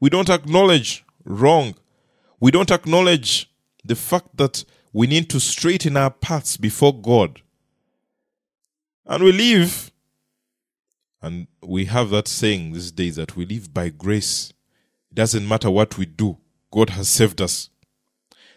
We 0.00 0.10
don't 0.10 0.30
acknowledge 0.30 1.04
wrong. 1.24 1.74
We 2.40 2.50
don't 2.50 2.70
acknowledge 2.70 3.50
the 3.84 3.94
fact 3.94 4.36
that 4.36 4.64
we 4.92 5.06
need 5.06 5.30
to 5.30 5.40
straighten 5.40 5.96
our 5.96 6.10
paths 6.10 6.56
before 6.56 6.98
God. 7.00 7.40
And 9.06 9.24
we 9.24 9.32
live, 9.32 9.90
and 11.20 11.46
we 11.62 11.86
have 11.86 12.10
that 12.10 12.28
saying 12.28 12.72
these 12.72 12.90
days 12.90 13.16
that 13.16 13.36
we 13.36 13.46
live 13.46 13.72
by 13.72 13.88
grace. 13.90 14.52
It 15.10 15.14
doesn't 15.16 15.46
matter 15.46 15.70
what 15.70 15.98
we 15.98 16.06
do, 16.06 16.38
God 16.70 16.90
has 16.90 17.08
saved 17.08 17.40
us. 17.40 17.68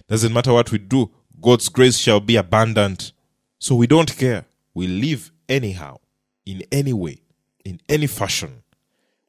Doesn't 0.07 0.33
matter 0.33 0.53
what 0.53 0.71
we 0.71 0.77
do, 0.77 1.11
God's 1.41 1.69
grace 1.69 1.97
shall 1.97 2.19
be 2.19 2.35
abundant. 2.35 3.11
So 3.59 3.75
we 3.75 3.87
don't 3.87 4.15
care. 4.15 4.45
We 4.73 4.87
live 4.87 5.31
anyhow, 5.49 5.99
in 6.45 6.63
any 6.71 6.93
way, 6.93 7.21
in 7.63 7.81
any 7.89 8.07
fashion. 8.07 8.63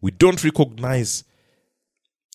We 0.00 0.10
don't 0.10 0.42
recognize 0.42 1.24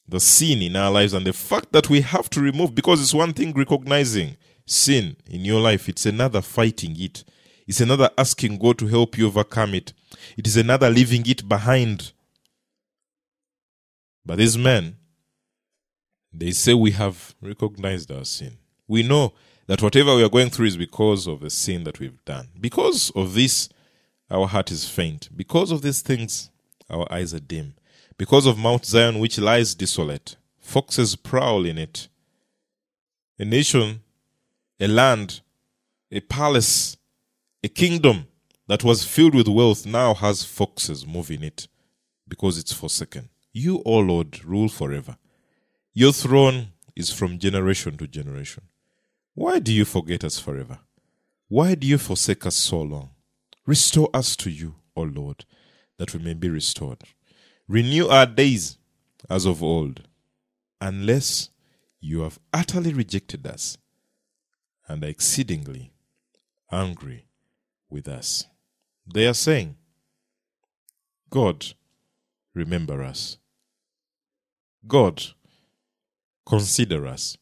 the 0.07 0.19
sin 0.19 0.61
in 0.61 0.75
our 0.75 0.91
lives 0.91 1.13
and 1.13 1.25
the 1.25 1.33
fact 1.33 1.71
that 1.71 1.89
we 1.89 2.01
have 2.01 2.29
to 2.31 2.41
remove, 2.41 2.75
because 2.75 3.01
it's 3.01 3.13
one 3.13 3.33
thing 3.33 3.53
recognizing 3.53 4.37
sin 4.65 5.15
in 5.29 5.45
your 5.45 5.61
life, 5.61 5.87
it's 5.87 6.05
another 6.05 6.41
fighting 6.41 6.99
it. 6.99 7.23
It's 7.67 7.79
another 7.79 8.09
asking 8.17 8.57
God 8.57 8.77
to 8.79 8.87
help 8.87 9.17
you 9.17 9.27
overcome 9.27 9.73
it. 9.73 9.93
It 10.35 10.47
is 10.47 10.57
another 10.57 10.89
leaving 10.89 11.25
it 11.27 11.47
behind. 11.47 12.11
But 14.25 14.37
these 14.37 14.57
men, 14.57 14.97
they 16.33 16.51
say 16.51 16.73
we 16.73 16.91
have 16.91 17.35
recognized 17.41 18.11
our 18.11 18.25
sin. 18.25 18.57
We 18.87 19.03
know 19.03 19.33
that 19.67 19.81
whatever 19.81 20.15
we 20.15 20.23
are 20.23 20.29
going 20.29 20.49
through 20.49 20.67
is 20.67 20.77
because 20.77 21.27
of 21.27 21.41
the 21.41 21.49
sin 21.49 21.83
that 21.83 21.99
we've 21.99 22.23
done. 22.25 22.49
Because 22.59 23.11
of 23.15 23.33
this, 23.33 23.69
our 24.29 24.47
heart 24.47 24.71
is 24.71 24.89
faint. 24.89 25.29
Because 25.35 25.71
of 25.71 25.81
these 25.81 26.01
things, 26.01 26.49
our 26.89 27.11
eyes 27.11 27.33
are 27.33 27.39
dim. 27.39 27.75
Because 28.17 28.45
of 28.45 28.57
Mount 28.57 28.85
Zion, 28.85 29.19
which 29.19 29.39
lies 29.39 29.75
desolate, 29.75 30.35
foxes 30.59 31.15
prowl 31.15 31.65
in 31.65 31.77
it. 31.77 32.07
A 33.39 33.45
nation, 33.45 34.01
a 34.79 34.87
land, 34.87 35.41
a 36.11 36.19
palace, 36.19 36.97
a 37.63 37.67
kingdom 37.67 38.27
that 38.67 38.83
was 38.83 39.05
filled 39.05 39.35
with 39.35 39.47
wealth 39.47 39.85
now 39.85 40.13
has 40.13 40.43
foxes 40.43 41.05
moving 41.05 41.43
it 41.43 41.67
because 42.27 42.57
it's 42.57 42.73
forsaken. 42.73 43.29
You, 43.51 43.81
O 43.85 43.97
Lord, 43.99 44.43
rule 44.45 44.69
forever. 44.69 45.17
Your 45.93 46.13
throne 46.13 46.69
is 46.95 47.11
from 47.11 47.37
generation 47.37 47.97
to 47.97 48.07
generation. 48.07 48.63
Why 49.33 49.59
do 49.59 49.73
you 49.73 49.83
forget 49.83 50.23
us 50.23 50.39
forever? 50.39 50.79
Why 51.49 51.75
do 51.75 51.85
you 51.85 51.97
forsake 51.97 52.45
us 52.45 52.55
so 52.55 52.81
long? 52.81 53.09
Restore 53.65 54.09
us 54.13 54.37
to 54.37 54.49
you, 54.49 54.75
O 54.95 55.01
Lord, 55.01 55.43
that 55.97 56.13
we 56.13 56.19
may 56.19 56.33
be 56.33 56.49
restored. 56.49 57.03
Renew 57.67 58.07
our 58.07 58.25
days 58.25 58.77
as 59.29 59.45
of 59.45 59.61
old, 59.61 60.07
unless 60.79 61.49
you 61.99 62.21
have 62.21 62.39
utterly 62.53 62.93
rejected 62.93 63.45
us 63.45 63.77
and 64.87 65.03
are 65.03 65.07
exceedingly 65.07 65.91
angry 66.71 67.27
with 67.89 68.07
us. 68.07 68.45
They 69.13 69.27
are 69.27 69.33
saying, 69.33 69.75
God, 71.29 71.65
remember 72.53 73.03
us. 73.03 73.37
God, 74.87 75.21
consider 76.45 77.07
us. 77.07 77.37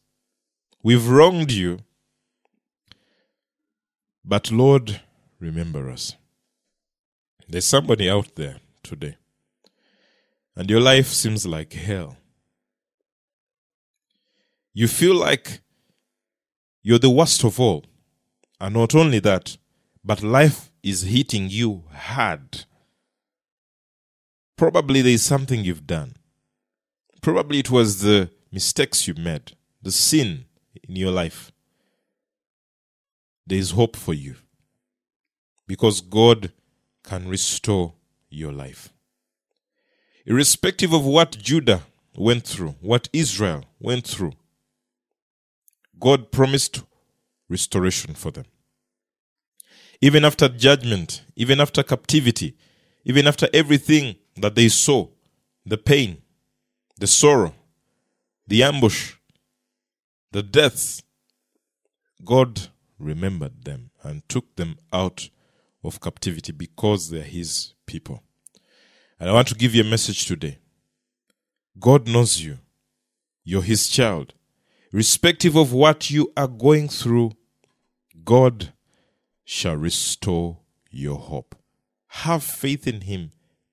We've 0.82 1.06
wronged 1.08 1.52
you, 1.52 1.80
but 4.24 4.50
Lord, 4.50 5.00
remember 5.38 5.90
us. 5.90 6.16
There's 7.48 7.66
somebody 7.66 8.08
out 8.08 8.34
there 8.36 8.60
today, 8.82 9.16
and 10.54 10.70
your 10.70 10.80
life 10.80 11.08
seems 11.08 11.46
like 11.46 11.72
hell. 11.72 12.16
You 14.72 14.86
feel 14.88 15.14
like 15.16 15.60
you're 16.82 16.98
the 16.98 17.10
worst 17.10 17.44
of 17.44 17.58
all. 17.60 17.84
And 18.60 18.74
not 18.74 18.94
only 18.94 19.20
that, 19.20 19.56
but 20.04 20.22
life 20.22 20.70
is 20.82 21.02
hitting 21.02 21.48
you 21.48 21.84
hard. 21.92 22.64
Probably 24.56 25.02
there 25.02 25.12
is 25.12 25.24
something 25.24 25.64
you've 25.64 25.86
done. 25.86 26.14
Probably 27.22 27.58
it 27.58 27.70
was 27.70 28.02
the 28.02 28.30
mistakes 28.52 29.06
you 29.06 29.14
made, 29.14 29.52
the 29.82 29.92
sin 29.92 30.44
in 30.88 30.96
your 30.96 31.12
life. 31.12 31.52
There 33.46 33.58
is 33.58 33.72
hope 33.72 33.96
for 33.96 34.14
you 34.14 34.36
because 35.66 36.00
God 36.00 36.52
can 37.02 37.28
restore 37.28 37.94
your 38.28 38.52
life. 38.52 38.90
Irrespective 40.26 40.92
of 40.92 41.04
what 41.04 41.38
Judah 41.38 41.82
went 42.16 42.44
through, 42.46 42.76
what 42.80 43.08
Israel 43.12 43.64
went 43.80 44.06
through, 44.06 44.32
God 45.98 46.30
promised 46.30 46.82
restoration 47.48 48.14
for 48.14 48.30
them. 48.30 48.44
Even 50.00 50.24
after 50.24 50.48
judgment, 50.48 51.22
even 51.36 51.60
after 51.60 51.82
captivity, 51.82 52.56
even 53.04 53.26
after 53.26 53.48
everything 53.52 54.16
that 54.36 54.54
they 54.54 54.68
saw 54.68 55.08
the 55.66 55.76
pain, 55.76 56.22
the 56.98 57.06
sorrow, 57.06 57.54
the 58.50 58.64
ambush, 58.64 59.14
the 60.32 60.42
deaths 60.42 61.04
God 62.24 62.68
remembered 62.98 63.64
them 63.64 63.92
and 64.02 64.28
took 64.28 64.56
them 64.56 64.76
out 64.92 65.30
of 65.84 66.00
captivity 66.00 66.50
because 66.50 67.10
they're 67.10 67.22
His 67.22 67.74
people. 67.86 68.24
And 69.20 69.30
I 69.30 69.32
want 69.32 69.46
to 69.48 69.54
give 69.54 69.72
you 69.72 69.82
a 69.82 69.88
message 69.88 70.26
today. 70.26 70.58
God 71.78 72.08
knows 72.08 72.40
you. 72.40 72.58
You're 73.44 73.62
His 73.62 73.86
child. 73.86 74.34
Irrespective 74.92 75.54
of 75.54 75.72
what 75.72 76.10
you 76.10 76.32
are 76.36 76.48
going 76.48 76.88
through, 76.88 77.30
God 78.24 78.72
shall 79.44 79.76
restore 79.76 80.58
your 80.90 81.18
hope. 81.18 81.54
Have 82.08 82.42
faith 82.42 82.88
in 82.88 83.02
Him. 83.02 83.30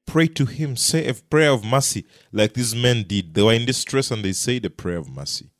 Pray 0.08 0.28
to 0.30 0.46
Him. 0.46 0.76
Say 0.76 1.08
a 1.08 1.13
prayer 1.13 1.52
of 1.52 1.63
mercy 1.63 2.06
like 2.32 2.54
these 2.54 2.74
men 2.74 3.04
did. 3.04 3.36
They 3.36 3.43
were 3.43 3.54
in 3.54 3.65
distress 3.65 4.10
and 4.10 4.24
they 4.26 4.34
said 4.34 4.65
a 4.65 4.72
prayer 4.72 4.98
of 4.98 5.10
mercy. 5.10 5.52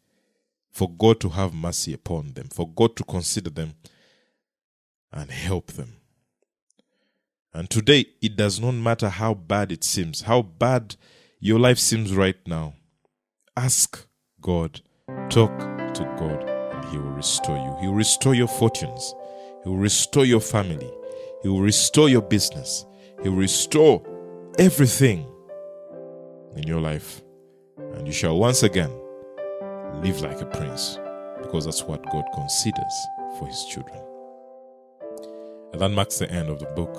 For 0.72 0.90
God 0.90 1.20
to 1.20 1.30
have 1.30 1.54
mercy 1.54 1.94
upon 1.94 2.34
them, 2.34 2.48
for 2.48 2.68
God 2.68 2.96
to 2.96 3.04
consider 3.04 3.50
them 3.50 3.76
and 5.12 5.30
help 5.30 5.74
them. 5.74 5.98
And 7.54 7.70
today, 7.70 8.06
it 8.22 8.36
does 8.36 8.60
not 8.60 8.74
matter 8.74 9.10
how 9.10 9.34
bad 9.34 9.72
it 9.72 9.84
seems, 9.84 10.22
how 10.22 10.44
bad 10.44 10.96
your 11.40 11.60
life 11.60 11.80
seems 11.80 12.16
right 12.16 12.38
now. 12.46 12.76
Ask 13.56 14.08
God, 14.40 14.82
talk 15.30 15.58
to 15.58 16.04
God, 16.20 16.48
and 16.48 16.86
He 16.86 16.98
will 16.98 17.12
restore 17.14 17.58
you. 17.58 17.78
He 17.82 17.88
will 17.88 17.96
restore 17.96 18.36
your 18.36 18.48
fortunes. 18.48 19.14
He 19.64 19.70
will 19.70 19.78
restore 19.78 20.26
your 20.26 20.40
family. 20.40 20.92
He 21.42 21.50
will 21.50 21.62
restore 21.62 22.10
your 22.10 22.22
business. 22.22 22.86
He 23.24 23.30
will 23.30 23.38
restore 23.38 24.04
everything 24.58 25.28
in 26.56 26.64
your 26.64 26.82
life. 26.82 27.22
And 27.78 28.08
you 28.08 28.14
shall 28.14 28.38
once 28.38 28.64
again 28.64 28.92
live 30.02 30.22
like 30.22 30.42
a 30.42 30.46
prince 30.46 30.98
because 31.42 31.66
that's 31.66 31.84
what 31.84 32.04
God 32.12 32.26
considers 32.34 33.08
for 33.38 33.48
his 33.48 33.66
children. 33.66 34.02
And 35.72 35.82
that 35.82 35.90
marks 35.90 36.18
the 36.18 36.30
end 36.32 36.50
of 36.50 36.60
the 36.60 36.66
book 36.68 36.96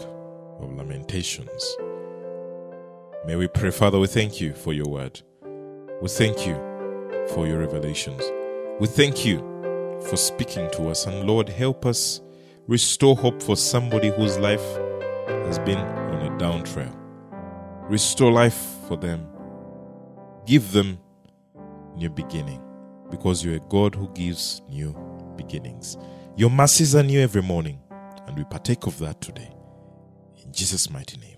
of 0.60 0.72
Lamentations. 0.72 1.76
May 3.26 3.36
we 3.36 3.48
pray, 3.48 3.70
Father, 3.70 3.98
we 3.98 4.06
thank 4.06 4.40
you 4.40 4.54
for 4.54 4.72
your 4.72 4.86
word. 4.86 5.20
We 6.00 6.08
thank 6.08 6.46
you 6.46 6.54
for 7.34 7.46
your 7.46 7.58
revelations. 7.58 8.22
We 8.78 8.86
thank 8.86 9.26
you 9.26 9.38
for 10.08 10.16
speaking 10.16 10.70
to 10.72 10.88
us. 10.88 11.06
And 11.06 11.26
Lord, 11.26 11.48
help 11.48 11.84
us 11.84 12.20
restore 12.68 13.16
hope 13.16 13.42
for 13.42 13.56
somebody 13.56 14.10
whose 14.10 14.38
life 14.38 14.64
has 15.26 15.58
been 15.58 15.78
on 15.78 16.32
a 16.32 16.38
down 16.38 16.62
trail. 16.62 16.94
Restore 17.88 18.32
life 18.32 18.76
for 18.86 18.96
them. 18.96 19.26
Give 20.46 20.72
them 20.72 20.98
new 21.96 22.10
beginning 22.10 22.62
because 23.10 23.42
you're 23.42 23.56
a 23.56 23.60
God 23.60 23.94
who 23.94 24.08
gives 24.10 24.60
new 24.68 24.94
beginnings. 25.36 25.96
Your 26.36 26.50
mercies 26.50 26.94
are 26.94 27.02
new 27.02 27.18
every 27.20 27.42
morning, 27.42 27.80
and 28.26 28.36
we 28.36 28.44
partake 28.44 28.86
of 28.86 28.98
that 28.98 29.22
today. 29.22 29.50
In 30.44 30.52
Jesus' 30.52 30.90
mighty 30.90 31.18
name. 31.18 31.37